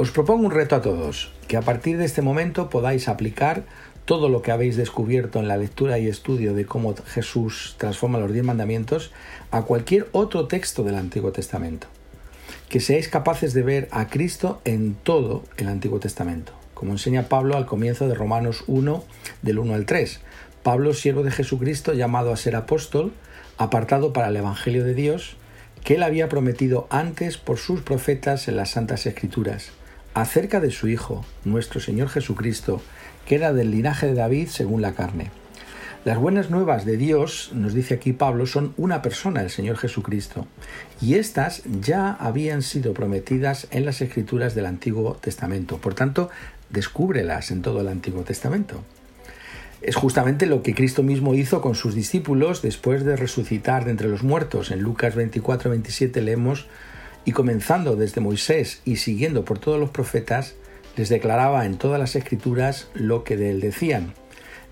Os 0.00 0.12
propongo 0.12 0.46
un 0.46 0.52
reto 0.52 0.76
a 0.76 0.80
todos, 0.80 1.32
que 1.48 1.56
a 1.56 1.62
partir 1.62 1.98
de 1.98 2.04
este 2.04 2.22
momento 2.22 2.70
podáis 2.70 3.08
aplicar 3.08 3.64
todo 4.04 4.28
lo 4.28 4.42
que 4.42 4.52
habéis 4.52 4.76
descubierto 4.76 5.40
en 5.40 5.48
la 5.48 5.56
lectura 5.56 5.98
y 5.98 6.06
estudio 6.06 6.54
de 6.54 6.66
cómo 6.66 6.94
Jesús 6.94 7.74
transforma 7.78 8.20
los 8.20 8.32
diez 8.32 8.44
mandamientos 8.44 9.10
a 9.50 9.62
cualquier 9.62 10.06
otro 10.12 10.46
texto 10.46 10.84
del 10.84 10.94
Antiguo 10.94 11.32
Testamento. 11.32 11.88
Que 12.68 12.78
seáis 12.78 13.08
capaces 13.08 13.54
de 13.54 13.62
ver 13.62 13.88
a 13.90 14.06
Cristo 14.06 14.62
en 14.64 14.94
todo 14.94 15.42
el 15.56 15.66
Antiguo 15.66 15.98
Testamento 15.98 16.52
como 16.78 16.92
enseña 16.92 17.28
Pablo 17.28 17.56
al 17.56 17.66
comienzo 17.66 18.06
de 18.06 18.14
Romanos 18.14 18.62
1, 18.68 19.02
del 19.42 19.58
1 19.58 19.74
al 19.74 19.84
3. 19.84 20.20
Pablo, 20.62 20.94
siervo 20.94 21.24
de 21.24 21.32
Jesucristo, 21.32 21.92
llamado 21.92 22.32
a 22.32 22.36
ser 22.36 22.54
apóstol, 22.54 23.12
apartado 23.56 24.12
para 24.12 24.28
el 24.28 24.36
Evangelio 24.36 24.84
de 24.84 24.94
Dios, 24.94 25.36
que 25.82 25.96
él 25.96 26.04
había 26.04 26.28
prometido 26.28 26.86
antes 26.88 27.36
por 27.36 27.58
sus 27.58 27.80
profetas 27.80 28.46
en 28.46 28.54
las 28.54 28.70
Santas 28.70 29.06
Escrituras, 29.06 29.72
acerca 30.20 30.60
de 30.60 30.70
su 30.70 30.88
Hijo, 30.88 31.24
nuestro 31.44 31.80
Señor 31.80 32.08
Jesucristo, 32.08 32.82
que 33.26 33.36
era 33.36 33.52
del 33.52 33.70
linaje 33.70 34.06
de 34.06 34.14
David 34.14 34.48
según 34.48 34.82
la 34.82 34.92
carne. 34.92 35.30
Las 36.04 36.18
buenas 36.18 36.50
nuevas 36.50 36.84
de 36.84 36.96
Dios, 36.96 37.50
nos 37.52 37.74
dice 37.74 37.94
aquí 37.94 38.12
Pablo, 38.12 38.46
son 38.46 38.72
una 38.76 39.02
persona, 39.02 39.42
el 39.42 39.50
Señor 39.50 39.76
Jesucristo, 39.76 40.46
y 41.00 41.14
estas 41.14 41.62
ya 41.80 42.12
habían 42.12 42.62
sido 42.62 42.94
prometidas 42.94 43.66
en 43.70 43.84
las 43.84 44.00
escrituras 44.00 44.54
del 44.54 44.66
Antiguo 44.66 45.16
Testamento. 45.20 45.78
Por 45.78 45.94
tanto, 45.94 46.30
descúbrelas 46.70 47.50
en 47.50 47.62
todo 47.62 47.80
el 47.80 47.88
Antiguo 47.88 48.22
Testamento. 48.22 48.82
Es 49.82 49.94
justamente 49.94 50.46
lo 50.46 50.62
que 50.62 50.74
Cristo 50.74 51.02
mismo 51.02 51.34
hizo 51.34 51.60
con 51.60 51.74
sus 51.74 51.94
discípulos 51.94 52.62
después 52.62 53.04
de 53.04 53.16
resucitar 53.16 53.84
de 53.84 53.92
entre 53.92 54.08
los 54.08 54.24
muertos. 54.24 54.70
En 54.70 54.80
Lucas 54.80 55.14
24-27 55.14 56.20
leemos, 56.20 56.66
y 57.24 57.32
comenzando 57.32 57.96
desde 57.96 58.20
Moisés 58.20 58.80
y 58.84 58.96
siguiendo 58.96 59.44
por 59.44 59.58
todos 59.58 59.78
los 59.78 59.90
profetas, 59.90 60.54
les 60.96 61.08
declaraba 61.08 61.66
en 61.66 61.78
todas 61.78 62.00
las 62.00 62.16
escrituras 62.16 62.88
lo 62.94 63.24
que 63.24 63.36
de 63.36 63.50
él 63.50 63.60
decían. 63.60 64.14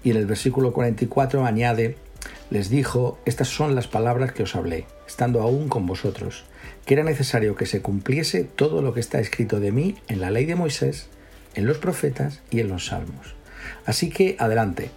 Y 0.03 0.11
en 0.11 0.17
el 0.17 0.27
versículo 0.27 0.73
44 0.73 1.45
añade, 1.45 1.97
les 2.51 2.71
dijo, 2.71 3.19
estas 3.25 3.49
son 3.49 3.75
las 3.75 3.89
palabras 3.89 4.33
que 4.33 4.43
os 4.43 4.57
hablé, 4.57 4.87
estando 5.07 5.43
aún 5.43 5.69
con 5.69 5.87
vosotros, 5.87 6.45
que 6.85 6.95
era 6.95 7.05
necesario 7.05 7.57
que 7.57 7.67
se 7.67 7.83
cumpliese 7.83 8.45
todo 8.45 8.83
lo 8.83 8.95
que 8.95 9.01
está 9.01 9.21
escrito 9.21 9.61
de 9.61 9.73
mí 9.73 9.97
en 10.09 10.21
la 10.21 10.31
ley 10.31 10.47
de 10.47 10.55
Moisés, 10.55 11.09
en 11.55 11.67
los 11.67 11.79
profetas 11.79 12.41
y 12.51 12.61
en 12.61 12.69
los 12.69 12.87
salmos. 12.87 13.35
Así 13.85 14.11
que 14.11 14.37
adelante, 14.39 14.91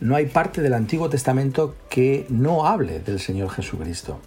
no 0.00 0.16
hay 0.16 0.26
parte 0.26 0.62
del 0.62 0.74
Antiguo 0.74 1.10
Testamento 1.10 1.76
que 1.88 2.26
no 2.28 2.66
hable 2.66 3.00
del 3.00 3.20
Señor 3.20 3.50
Jesucristo. 3.50 4.20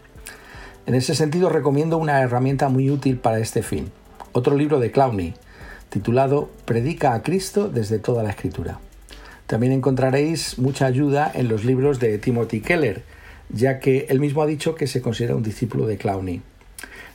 En 0.86 0.96
ese 0.96 1.16
sentido 1.16 1.48
recomiendo 1.48 1.98
una 1.98 2.20
herramienta 2.20 2.68
muy 2.68 2.90
útil 2.90 3.18
para 3.18 3.40
este 3.40 3.64
fin, 3.64 3.90
otro 4.34 4.58
libro 4.58 4.82
de 4.82 4.92
Clowney, 4.92 5.34
titulado 5.88 6.50
Predica 6.66 7.14
a 7.14 7.24
Cristo 7.24 7.70
desde 7.70 8.00
toda 8.00 8.22
la 8.22 8.32
Escritura. 8.32 8.80
También 9.48 9.72
encontraréis 9.72 10.60
mucha 10.60 10.86
ayuda 10.86 11.32
en 11.34 11.48
los 11.48 11.64
libros 11.64 12.02
de 12.02 12.18
Timothy 12.18 12.60
Keller, 12.60 13.04
ya 13.48 13.80
que 13.80 14.08
él 14.10 14.20
mismo 14.20 14.42
ha 14.42 14.46
dicho 14.46 14.76
que 14.76 14.88
se 14.88 15.02
considera 15.02 15.38
un 15.38 15.44
discípulo 15.44 15.88
de 15.88 15.98
Clowney. 15.98 16.42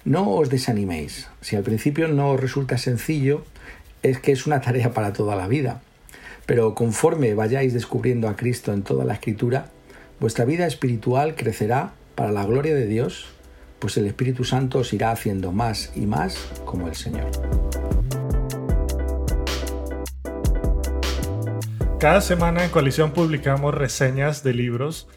No 0.07 0.31
os 0.31 0.48
desaniméis. 0.48 1.28
Si 1.42 1.54
al 1.54 1.62
principio 1.62 2.09
no 2.09 2.31
os 2.31 2.40
resulta 2.40 2.78
sencillo, 2.78 3.44
es 4.02 4.18
que 4.18 4.33
es 4.33 4.46
una 4.46 4.62
tarea 4.62 4.92
para 4.92 5.12
toda 5.12 5.37
la 5.37 5.46
vida. 5.46 5.83
Pero 6.46 6.74
conforme 6.74 7.35
vayáis 7.35 7.74
descubriendo 7.74 8.28
a 8.28 8.37
Cristo 8.37 8.72
en 8.72 8.83
toda 8.83 9.04
la 9.04 9.12
escritura, 9.12 9.66
vuestra 10.20 10.46
vida 10.46 10.66
espiritual 10.66 11.35
crecerá 11.35 11.92
para 12.14 12.33
la 12.33 12.46
gloria 12.46 12.74
de 12.74 12.87
Dios, 12.87 13.35
pues 13.79 13.97
el 13.97 14.07
Espíritu 14.07 14.45
Santo 14.45 14.81
os 14.81 14.93
irá 14.93 15.11
haciendo 15.11 15.53
más 15.53 15.93
y 15.95 16.07
más 16.07 16.51
como 16.64 16.88
el 16.88 16.95
Señor. 16.95 17.31
Cada 21.99 22.21
semana 22.21 22.64
en 22.64 22.71
Coalición 22.71 23.12
publicamos 23.12 23.75
reseñas 23.75 24.45
de 24.45 24.55
libros 24.55 25.09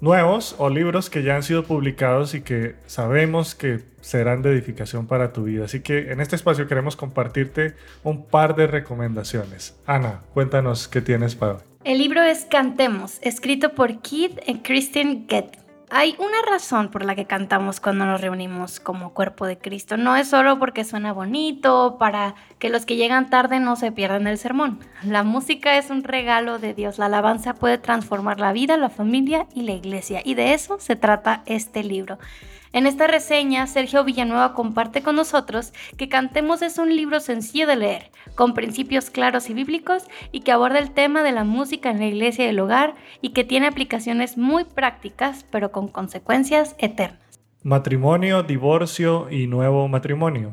nuevos 0.00 0.54
o 0.58 0.68
libros 0.68 1.08
que 1.08 1.22
ya 1.22 1.36
han 1.36 1.42
sido 1.42 1.64
publicados 1.64 2.34
y 2.34 2.42
que 2.42 2.74
sabemos 2.86 3.54
que 3.54 3.80
serán 4.00 4.42
de 4.42 4.50
edificación 4.50 5.06
para 5.06 5.32
tu 5.32 5.44
vida. 5.44 5.64
Así 5.64 5.80
que 5.80 6.12
en 6.12 6.20
este 6.20 6.36
espacio 6.36 6.66
queremos 6.66 6.96
compartirte 6.96 7.74
un 8.02 8.26
par 8.26 8.54
de 8.54 8.66
recomendaciones. 8.66 9.76
Ana, 9.86 10.22
cuéntanos 10.34 10.88
qué 10.88 11.00
tienes 11.00 11.34
para 11.34 11.54
hoy. 11.54 11.60
El 11.84 11.98
libro 11.98 12.22
es 12.22 12.44
Cantemos, 12.44 13.18
escrito 13.22 13.74
por 13.74 14.00
Keith 14.02 14.38
y 14.46 14.58
Christian 14.58 15.26
Getty. 15.28 15.65
Hay 15.88 16.16
una 16.18 16.42
razón 16.50 16.90
por 16.90 17.04
la 17.04 17.14
que 17.14 17.26
cantamos 17.26 17.78
cuando 17.78 18.06
nos 18.06 18.20
reunimos 18.20 18.80
como 18.80 19.14
cuerpo 19.14 19.46
de 19.46 19.56
Cristo. 19.56 19.96
No 19.96 20.16
es 20.16 20.28
solo 20.28 20.58
porque 20.58 20.82
suena 20.82 21.12
bonito, 21.12 21.96
para 21.98 22.34
que 22.58 22.70
los 22.70 22.84
que 22.84 22.96
llegan 22.96 23.30
tarde 23.30 23.60
no 23.60 23.76
se 23.76 23.92
pierdan 23.92 24.26
el 24.26 24.36
sermón. 24.36 24.80
La 25.04 25.22
música 25.22 25.78
es 25.78 25.90
un 25.90 26.02
regalo 26.02 26.58
de 26.58 26.74
Dios. 26.74 26.98
La 26.98 27.06
alabanza 27.06 27.54
puede 27.54 27.78
transformar 27.78 28.40
la 28.40 28.52
vida, 28.52 28.76
la 28.76 28.90
familia 28.90 29.46
y 29.54 29.62
la 29.62 29.72
iglesia. 29.72 30.22
Y 30.24 30.34
de 30.34 30.54
eso 30.54 30.78
se 30.80 30.96
trata 30.96 31.42
este 31.46 31.84
libro. 31.84 32.18
En 32.76 32.86
esta 32.86 33.06
reseña, 33.06 33.66
Sergio 33.66 34.04
Villanueva 34.04 34.52
comparte 34.52 35.02
con 35.02 35.16
nosotros 35.16 35.72
que 35.96 36.10
Cantemos 36.10 36.60
es 36.60 36.76
un 36.76 36.94
libro 36.94 37.20
sencillo 37.20 37.66
de 37.66 37.76
leer, 37.76 38.10
con 38.34 38.52
principios 38.52 39.08
claros 39.08 39.48
y 39.48 39.54
bíblicos, 39.54 40.04
y 40.30 40.40
que 40.40 40.52
aborda 40.52 40.78
el 40.78 40.90
tema 40.90 41.22
de 41.22 41.32
la 41.32 41.44
música 41.44 41.90
en 41.90 42.00
la 42.00 42.04
iglesia 42.04 42.44
y 42.44 42.48
el 42.48 42.60
hogar, 42.60 42.94
y 43.22 43.30
que 43.30 43.44
tiene 43.44 43.66
aplicaciones 43.66 44.36
muy 44.36 44.64
prácticas, 44.64 45.46
pero 45.50 45.72
con 45.72 45.88
consecuencias 45.88 46.76
eternas. 46.78 47.40
Matrimonio, 47.62 48.42
divorcio 48.42 49.30
y 49.30 49.46
nuevo 49.46 49.88
matrimonio. 49.88 50.52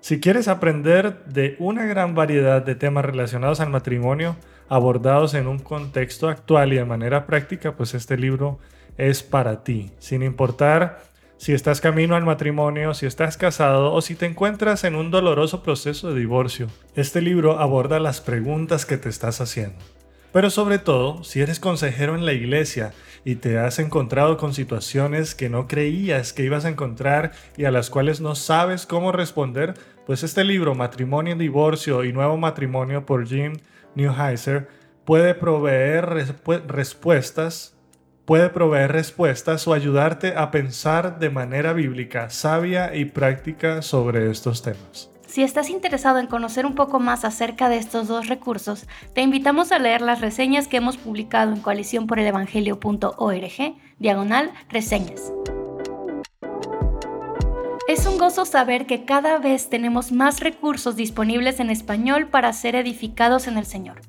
Si 0.00 0.20
quieres 0.20 0.48
aprender 0.48 1.22
de 1.26 1.56
una 1.58 1.84
gran 1.84 2.14
variedad 2.14 2.62
de 2.62 2.76
temas 2.76 3.04
relacionados 3.04 3.60
al 3.60 3.68
matrimonio, 3.68 4.36
abordados 4.70 5.34
en 5.34 5.48
un 5.48 5.58
contexto 5.58 6.30
actual 6.30 6.72
y 6.72 6.76
de 6.76 6.86
manera 6.86 7.26
práctica, 7.26 7.76
pues 7.76 7.92
este 7.92 8.16
libro 8.16 8.58
es 8.96 9.22
para 9.22 9.62
ti, 9.62 9.90
sin 9.98 10.22
importar 10.22 11.05
si 11.38 11.52
estás 11.52 11.80
camino 11.80 12.16
al 12.16 12.24
matrimonio, 12.24 12.94
si 12.94 13.06
estás 13.06 13.36
casado 13.36 13.92
o 13.92 14.00
si 14.00 14.14
te 14.14 14.26
encuentras 14.26 14.84
en 14.84 14.94
un 14.94 15.10
doloroso 15.10 15.62
proceso 15.62 16.12
de 16.12 16.20
divorcio. 16.20 16.68
Este 16.94 17.20
libro 17.20 17.58
aborda 17.58 18.00
las 18.00 18.20
preguntas 18.20 18.86
que 18.86 18.96
te 18.96 19.08
estás 19.08 19.40
haciendo. 19.40 19.78
Pero 20.32 20.50
sobre 20.50 20.78
todo, 20.78 21.24
si 21.24 21.40
eres 21.40 21.60
consejero 21.60 22.14
en 22.14 22.26
la 22.26 22.32
iglesia 22.32 22.92
y 23.24 23.36
te 23.36 23.58
has 23.58 23.78
encontrado 23.78 24.36
con 24.36 24.54
situaciones 24.54 25.34
que 25.34 25.48
no 25.48 25.66
creías 25.66 26.32
que 26.32 26.42
ibas 26.42 26.64
a 26.64 26.68
encontrar 26.68 27.32
y 27.56 27.64
a 27.64 27.70
las 27.70 27.90
cuales 27.90 28.20
no 28.20 28.34
sabes 28.34 28.86
cómo 28.86 29.12
responder, 29.12 29.74
pues 30.06 30.22
este 30.22 30.44
libro, 30.44 30.74
Matrimonio, 30.74 31.36
Divorcio 31.36 32.04
y 32.04 32.12
Nuevo 32.12 32.36
Matrimonio 32.36 33.06
por 33.06 33.26
Jim 33.26 33.54
Neuheiser, 33.94 34.68
puede 35.04 35.34
proveer 35.34 36.26
respuestas 36.66 37.75
puede 38.26 38.50
proveer 38.50 38.92
respuestas 38.92 39.66
o 39.66 39.72
ayudarte 39.72 40.34
a 40.36 40.50
pensar 40.50 41.18
de 41.18 41.30
manera 41.30 41.72
bíblica, 41.72 42.28
sabia 42.28 42.94
y 42.94 43.06
práctica 43.06 43.80
sobre 43.80 44.30
estos 44.30 44.60
temas. 44.60 45.10
Si 45.26 45.42
estás 45.42 45.70
interesado 45.70 46.18
en 46.18 46.26
conocer 46.26 46.66
un 46.66 46.74
poco 46.74 46.98
más 46.98 47.24
acerca 47.24 47.68
de 47.68 47.78
estos 47.78 48.08
dos 48.08 48.26
recursos, 48.26 48.86
te 49.14 49.22
invitamos 49.22 49.70
a 49.72 49.78
leer 49.78 50.00
las 50.00 50.20
reseñas 50.20 50.66
que 50.68 50.78
hemos 50.78 50.96
publicado 50.96 51.52
en 51.52 51.60
coaliciónporelevangelio.org, 51.60 53.74
diagonal 53.98 54.50
reseñas. 54.68 55.32
Es 57.88 58.06
un 58.06 58.18
gozo 58.18 58.44
saber 58.44 58.86
que 58.86 59.04
cada 59.04 59.38
vez 59.38 59.70
tenemos 59.70 60.10
más 60.10 60.40
recursos 60.40 60.96
disponibles 60.96 61.60
en 61.60 61.70
español 61.70 62.26
para 62.26 62.52
ser 62.52 62.74
edificados 62.74 63.46
en 63.46 63.58
el 63.58 63.66
Señor. 63.66 64.00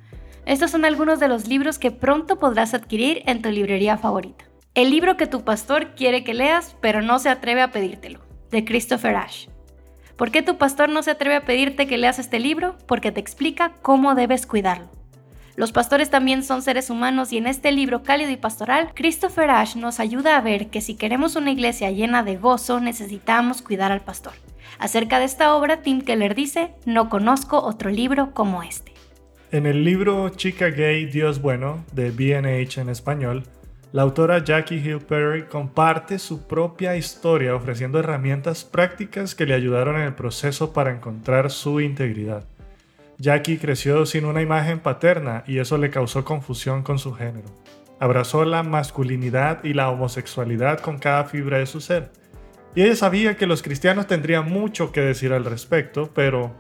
Estos 0.47 0.71
son 0.71 0.86
algunos 0.86 1.19
de 1.19 1.27
los 1.27 1.49
libros 1.49 1.77
que 1.77 1.91
pronto 1.91 2.39
podrás 2.39 2.73
adquirir 2.73 3.21
en 3.25 3.41
tu 3.41 3.49
librería 3.49 3.97
favorita. 3.97 4.45
El 4.75 4.91
libro 4.91 5.17
que 5.17 5.27
tu 5.27 5.43
pastor 5.43 5.93
quiere 5.93 6.23
que 6.23 6.33
leas, 6.33 6.77
pero 6.79 7.01
no 7.01 7.19
se 7.19 7.27
atreve 7.27 7.62
a 7.62 7.73
pedírtelo, 7.73 8.21
de 8.49 8.63
Christopher 8.63 9.17
Ash. 9.17 9.49
¿Por 10.15 10.31
qué 10.31 10.41
tu 10.41 10.57
pastor 10.57 10.88
no 10.88 11.03
se 11.03 11.12
atreve 11.12 11.36
a 11.36 11.43
pedirte 11.43 11.86
que 11.86 11.97
leas 11.97 12.17
este 12.17 12.39
libro? 12.39 12.77
Porque 12.88 13.12
te 13.12 13.19
explica 13.19 13.73
cómo 13.81 14.15
debes 14.15 14.47
cuidarlo. 14.47 14.89
Los 15.57 15.73
pastores 15.73 16.10
también 16.10 16.45
son 16.45 16.62
seres 16.62 16.89
humanos 16.89 17.33
y 17.33 17.39
en 17.39 17.47
este 17.47 17.73
libro 17.73 18.03
cálido 18.03 18.31
y 18.31 18.38
pastoral, 18.38 18.91
Christopher 18.95 19.49
Ash 19.49 19.75
nos 19.75 19.99
ayuda 19.99 20.38
a 20.38 20.41
ver 20.41 20.69
que 20.69 20.79
si 20.79 20.95
queremos 20.95 21.36
una 21.36 21.51
iglesia 21.51 21.91
llena 21.91 22.23
de 22.23 22.38
gozo, 22.38 22.79
necesitamos 22.79 23.62
cuidar 23.62 23.91
al 23.91 23.99
pastor. 23.99 24.31
Acerca 24.79 25.19
de 25.19 25.25
esta 25.25 25.53
obra, 25.55 25.81
Tim 25.81 25.99
Keller 25.99 26.36
dice, 26.36 26.73
no 26.86 27.10
conozco 27.10 27.60
otro 27.60 27.89
libro 27.89 28.33
como 28.33 28.63
este. 28.63 28.96
En 29.49 29.65
el 29.65 29.86
libro 29.86 30.27
Chica 30.27 30.71
Gay, 30.71 31.05
Dios 31.05 31.41
Bueno, 31.41 31.86
de 31.93 32.12
BH 32.12 32.81
en 32.81 32.89
español, 32.89 33.43
la 33.93 34.01
autora 34.01 34.43
Jackie 34.43 34.75
Hill 34.75 34.99
Perry 34.99 35.43
comparte 35.43 36.19
su 36.19 36.45
propia 36.45 36.97
historia 36.97 37.55
ofreciendo 37.55 37.97
herramientas 37.97 38.65
prácticas 38.65 39.36
que 39.36 39.45
le 39.45 39.53
ayudaron 39.53 39.95
en 39.95 40.01
el 40.01 40.15
proceso 40.15 40.73
para 40.73 40.91
encontrar 40.91 41.49
su 41.49 41.79
integridad. 41.79 42.43
Jackie 43.19 43.57
creció 43.57 44.05
sin 44.05 44.25
una 44.25 44.41
imagen 44.41 44.79
paterna 44.79 45.45
y 45.47 45.60
eso 45.60 45.77
le 45.77 45.91
causó 45.91 46.25
confusión 46.25 46.83
con 46.83 46.99
su 46.99 47.13
género. 47.13 47.47
Abrazó 48.01 48.43
la 48.43 48.63
masculinidad 48.63 49.63
y 49.63 49.73
la 49.73 49.89
homosexualidad 49.89 50.81
con 50.81 50.97
cada 50.97 51.23
fibra 51.23 51.60
de 51.60 51.67
su 51.67 51.79
ser. 51.79 52.12
Y 52.75 52.81
ella 52.81 52.97
sabía 52.97 53.38
que 53.38 53.47
los 53.47 53.63
cristianos 53.63 54.07
tendrían 54.07 54.51
mucho 54.51 54.91
que 54.91 54.99
decir 54.99 55.31
al 55.31 55.45
respecto, 55.45 56.12
pero 56.13 56.51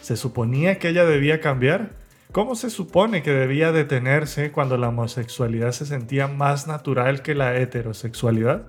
¿se 0.00 0.16
suponía 0.16 0.80
que 0.80 0.88
ella 0.88 1.04
debía 1.04 1.40
cambiar? 1.40 2.01
¿Cómo 2.32 2.54
se 2.54 2.70
supone 2.70 3.22
que 3.22 3.30
debía 3.30 3.72
detenerse 3.72 4.52
cuando 4.52 4.78
la 4.78 4.88
homosexualidad 4.88 5.72
se 5.72 5.84
sentía 5.84 6.28
más 6.28 6.66
natural 6.66 7.20
que 7.20 7.34
la 7.34 7.54
heterosexualidad? 7.58 8.62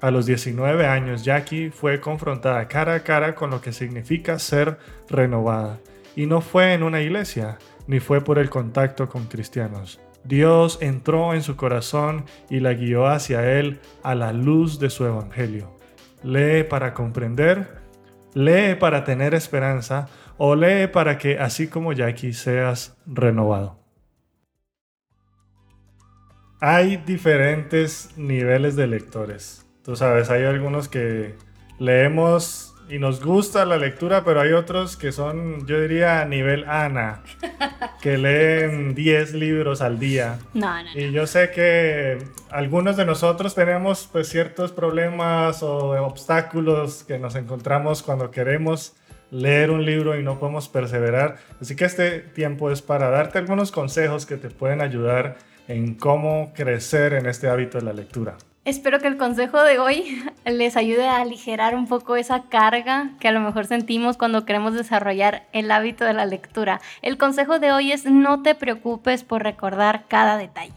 A 0.00 0.10
los 0.10 0.26
19 0.26 0.84
años, 0.88 1.24
Jackie 1.24 1.70
fue 1.70 2.00
confrontada 2.00 2.66
cara 2.66 2.96
a 2.96 3.04
cara 3.04 3.36
con 3.36 3.50
lo 3.50 3.60
que 3.60 3.72
significa 3.72 4.40
ser 4.40 4.78
renovada. 5.08 5.78
Y 6.16 6.26
no 6.26 6.40
fue 6.40 6.72
en 6.72 6.82
una 6.82 7.00
iglesia, 7.00 7.58
ni 7.86 8.00
fue 8.00 8.20
por 8.20 8.40
el 8.40 8.50
contacto 8.50 9.08
con 9.08 9.26
cristianos. 9.26 10.00
Dios 10.24 10.78
entró 10.80 11.34
en 11.34 11.44
su 11.44 11.54
corazón 11.54 12.24
y 12.50 12.58
la 12.58 12.74
guió 12.74 13.06
hacia 13.06 13.60
Él 13.60 13.78
a 14.02 14.16
la 14.16 14.32
luz 14.32 14.80
de 14.80 14.90
su 14.90 15.06
evangelio. 15.06 15.70
Lee 16.24 16.64
para 16.64 16.94
comprender, 16.94 17.78
lee 18.34 18.74
para 18.74 19.04
tener 19.04 19.34
esperanza, 19.34 20.08
o 20.44 20.56
lee 20.56 20.88
para 20.88 21.18
que, 21.18 21.38
así 21.38 21.68
como 21.68 21.92
Jackie, 21.92 22.32
seas 22.32 22.96
renovado. 23.06 23.78
Hay 26.58 26.96
diferentes 26.96 28.10
niveles 28.16 28.74
de 28.74 28.88
lectores. 28.88 29.64
Tú 29.84 29.94
sabes, 29.94 30.30
hay 30.30 30.42
algunos 30.42 30.88
que 30.88 31.36
leemos 31.78 32.74
y 32.88 32.98
nos 32.98 33.24
gusta 33.24 33.64
la 33.64 33.76
lectura, 33.76 34.24
pero 34.24 34.40
hay 34.40 34.52
otros 34.52 34.96
que 34.96 35.12
son, 35.12 35.64
yo 35.68 35.80
diría, 35.80 36.24
nivel 36.24 36.68
Ana, 36.68 37.22
que 38.00 38.18
leen 38.18 38.96
10 38.96 39.34
libros 39.34 39.80
al 39.80 40.00
día. 40.00 40.40
No, 40.54 40.82
no, 40.82 40.90
Y 40.98 41.12
yo 41.12 41.28
sé 41.28 41.52
que 41.52 42.18
algunos 42.50 42.96
de 42.96 43.06
nosotros 43.06 43.54
tenemos 43.54 44.08
pues 44.10 44.28
ciertos 44.28 44.72
problemas 44.72 45.62
o 45.62 45.90
obstáculos 46.04 47.04
que 47.04 47.20
nos 47.20 47.36
encontramos 47.36 48.02
cuando 48.02 48.32
queremos 48.32 48.96
leer 49.32 49.70
un 49.70 49.84
libro 49.84 50.16
y 50.18 50.22
no 50.22 50.38
podemos 50.38 50.68
perseverar. 50.68 51.38
Así 51.60 51.74
que 51.74 51.86
este 51.86 52.20
tiempo 52.20 52.70
es 52.70 52.82
para 52.82 53.10
darte 53.10 53.38
algunos 53.38 53.72
consejos 53.72 54.26
que 54.26 54.36
te 54.36 54.50
pueden 54.50 54.80
ayudar 54.80 55.38
en 55.66 55.94
cómo 55.94 56.52
crecer 56.54 57.14
en 57.14 57.26
este 57.26 57.48
hábito 57.48 57.78
de 57.78 57.84
la 57.84 57.92
lectura. 57.94 58.36
Espero 58.64 59.00
que 59.00 59.08
el 59.08 59.16
consejo 59.16 59.64
de 59.64 59.80
hoy 59.80 60.22
les 60.44 60.76
ayude 60.76 61.08
a 61.08 61.20
aligerar 61.20 61.74
un 61.74 61.88
poco 61.88 62.14
esa 62.14 62.44
carga 62.48 63.10
que 63.18 63.26
a 63.26 63.32
lo 63.32 63.40
mejor 63.40 63.66
sentimos 63.66 64.16
cuando 64.16 64.44
queremos 64.44 64.74
desarrollar 64.74 65.48
el 65.52 65.70
hábito 65.70 66.04
de 66.04 66.12
la 66.12 66.26
lectura. 66.26 66.80
El 67.00 67.16
consejo 67.16 67.58
de 67.58 67.72
hoy 67.72 67.90
es 67.90 68.04
no 68.04 68.42
te 68.42 68.54
preocupes 68.54 69.24
por 69.24 69.42
recordar 69.42 70.04
cada 70.08 70.36
detalle. 70.36 70.74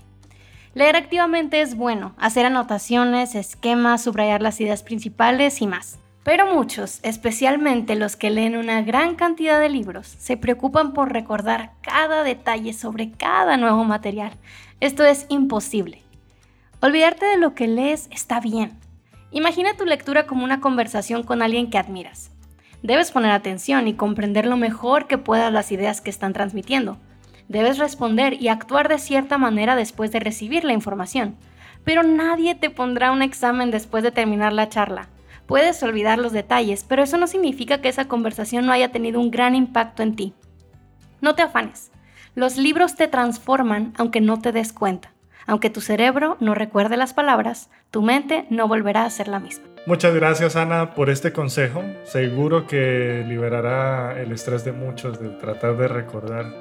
Leer 0.74 0.96
activamente 0.96 1.62
es 1.62 1.76
bueno, 1.76 2.16
hacer 2.18 2.46
anotaciones, 2.46 3.36
esquemas, 3.36 4.04
subrayar 4.04 4.42
las 4.42 4.60
ideas 4.60 4.82
principales 4.82 5.62
y 5.62 5.68
más. 5.68 6.00
Pero 6.26 6.52
muchos, 6.52 7.02
especialmente 7.04 7.96
los 7.96 8.16
que 8.16 8.32
leen 8.32 8.58
una 8.58 8.82
gran 8.82 9.14
cantidad 9.14 9.60
de 9.60 9.70
libros, 9.70 10.08
se 10.08 10.38
preocupan 10.38 10.92
por 10.92 11.14
recordar 11.14 11.74
cada 11.82 12.24
detalle 12.24 12.74
sobre 12.74 13.12
cada 13.12 13.58
nuevo 13.58 13.84
material. 13.84 14.32
Esto 14.80 15.06
es 15.06 15.28
imposible. 15.30 16.02
Olvidarte 16.82 17.28
de 17.28 17.38
lo 17.38 17.54
que 17.54 17.68
lees 17.68 18.08
está 18.12 18.40
bien. 18.40 18.72
Imagina 19.30 19.78
tu 19.78 19.86
lectura 19.86 20.26
como 20.26 20.44
una 20.44 20.62
conversación 20.62 21.22
con 21.22 21.44
alguien 21.44 21.70
que 21.70 21.78
admiras. 21.78 22.32
Debes 22.82 23.12
poner 23.12 23.30
atención 23.30 23.88
y 23.88 23.94
comprender 23.94 24.48
lo 24.48 24.58
mejor 24.58 25.06
que 25.06 25.20
puedas 25.20 25.54
las 25.54 25.72
ideas 25.72 26.02
que 26.02 26.10
están 26.10 26.34
transmitiendo. 26.34 26.98
Debes 27.50 27.78
responder 27.78 28.42
y 28.42 28.48
actuar 28.48 28.90
de 28.90 28.98
cierta 28.98 29.38
manera 29.38 29.76
después 29.76 30.12
de 30.12 30.22
recibir 30.22 30.64
la 30.64 30.74
información. 30.74 31.36
Pero 31.84 32.02
nadie 32.02 32.56
te 32.56 32.72
pondrá 32.72 33.12
un 33.12 33.22
examen 33.22 33.70
después 33.70 34.04
de 34.04 34.10
terminar 34.10 34.54
la 34.54 34.70
charla. 34.70 35.08
Puedes 35.48 35.82
olvidar 35.84 36.18
los 36.18 36.32
detalles, 36.32 36.84
pero 36.84 37.04
eso 37.04 37.18
no 37.18 37.28
significa 37.28 37.82
que 37.82 37.90
esa 37.90 38.08
conversación 38.08 38.66
no 38.66 38.72
haya 38.72 38.92
tenido 38.92 39.20
un 39.20 39.32
gran 39.32 39.56
impacto 39.56 40.02
en 40.02 40.16
ti. 40.16 40.34
No 41.22 41.36
te 41.36 41.44
afanes. 41.44 41.92
Los 42.34 42.58
libros 42.58 42.96
te 42.96 43.08
transforman 43.08 43.94
aunque 43.98 44.22
no 44.22 44.42
te 44.42 44.52
des 44.52 44.74
cuenta. 44.74 45.14
Aunque 45.48 45.70
tu 45.70 45.82
cerebro 45.82 46.38
no 46.40 46.56
recuerde 46.56 46.98
las 46.98 47.14
palabras, 47.14 47.70
tu 47.92 48.02
mente 48.02 48.48
no 48.50 48.68
volverá 48.68 49.06
a 49.06 49.10
ser 49.10 49.28
la 49.28 49.40
misma. 49.40 49.66
Muchas 49.86 50.16
gracias 50.16 50.56
Ana 50.56 50.96
por 50.96 51.12
este 51.12 51.32
consejo. 51.32 51.84
Seguro 52.04 52.66
que 52.66 53.24
liberará 53.28 54.20
el 54.20 54.32
estrés 54.32 54.66
de 54.66 54.72
muchos 54.72 55.20
de 55.20 55.30
tratar 55.30 55.78
de 55.78 55.88
recordar 55.88 56.52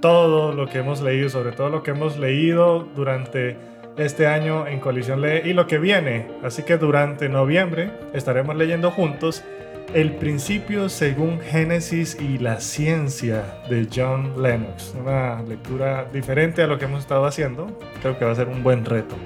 todo 0.00 0.52
lo 0.52 0.66
que 0.66 0.78
hemos 0.78 1.02
leído, 1.02 1.28
sobre 1.28 1.52
todo 1.52 1.68
lo 1.68 1.82
que 1.82 1.90
hemos 1.90 2.18
leído 2.18 2.84
durante 2.96 3.58
este 3.96 4.26
año 4.26 4.66
en 4.66 4.80
Colisión 4.80 5.20
Lee 5.20 5.42
y 5.44 5.52
lo 5.52 5.66
que 5.66 5.78
viene. 5.78 6.28
Así 6.42 6.62
que 6.62 6.76
durante 6.76 7.28
noviembre 7.28 7.90
estaremos 8.12 8.56
leyendo 8.56 8.90
juntos 8.90 9.44
El 9.92 10.12
principio 10.12 10.88
según 10.88 11.40
Génesis 11.40 12.16
y 12.20 12.38
la 12.38 12.60
ciencia 12.60 13.42
de 13.68 13.88
John 13.92 14.40
Lennox. 14.40 14.94
Una 14.98 15.42
lectura 15.42 16.06
diferente 16.12 16.62
a 16.62 16.68
lo 16.68 16.78
que 16.78 16.84
hemos 16.84 17.00
estado 17.00 17.24
haciendo. 17.24 17.76
Creo 18.00 18.16
que 18.16 18.24
va 18.24 18.30
a 18.30 18.36
ser 18.36 18.48
un 18.48 18.62
buen 18.62 18.84
reto. 18.84 19.16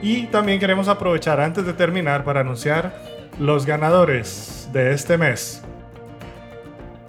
Y 0.00 0.26
también 0.26 0.60
queremos 0.60 0.88
aprovechar 0.88 1.40
antes 1.40 1.66
de 1.66 1.74
terminar 1.74 2.24
para 2.24 2.40
anunciar 2.40 2.94
los 3.38 3.66
ganadores 3.66 4.68
de 4.72 4.92
este 4.92 5.18
mes. 5.18 5.62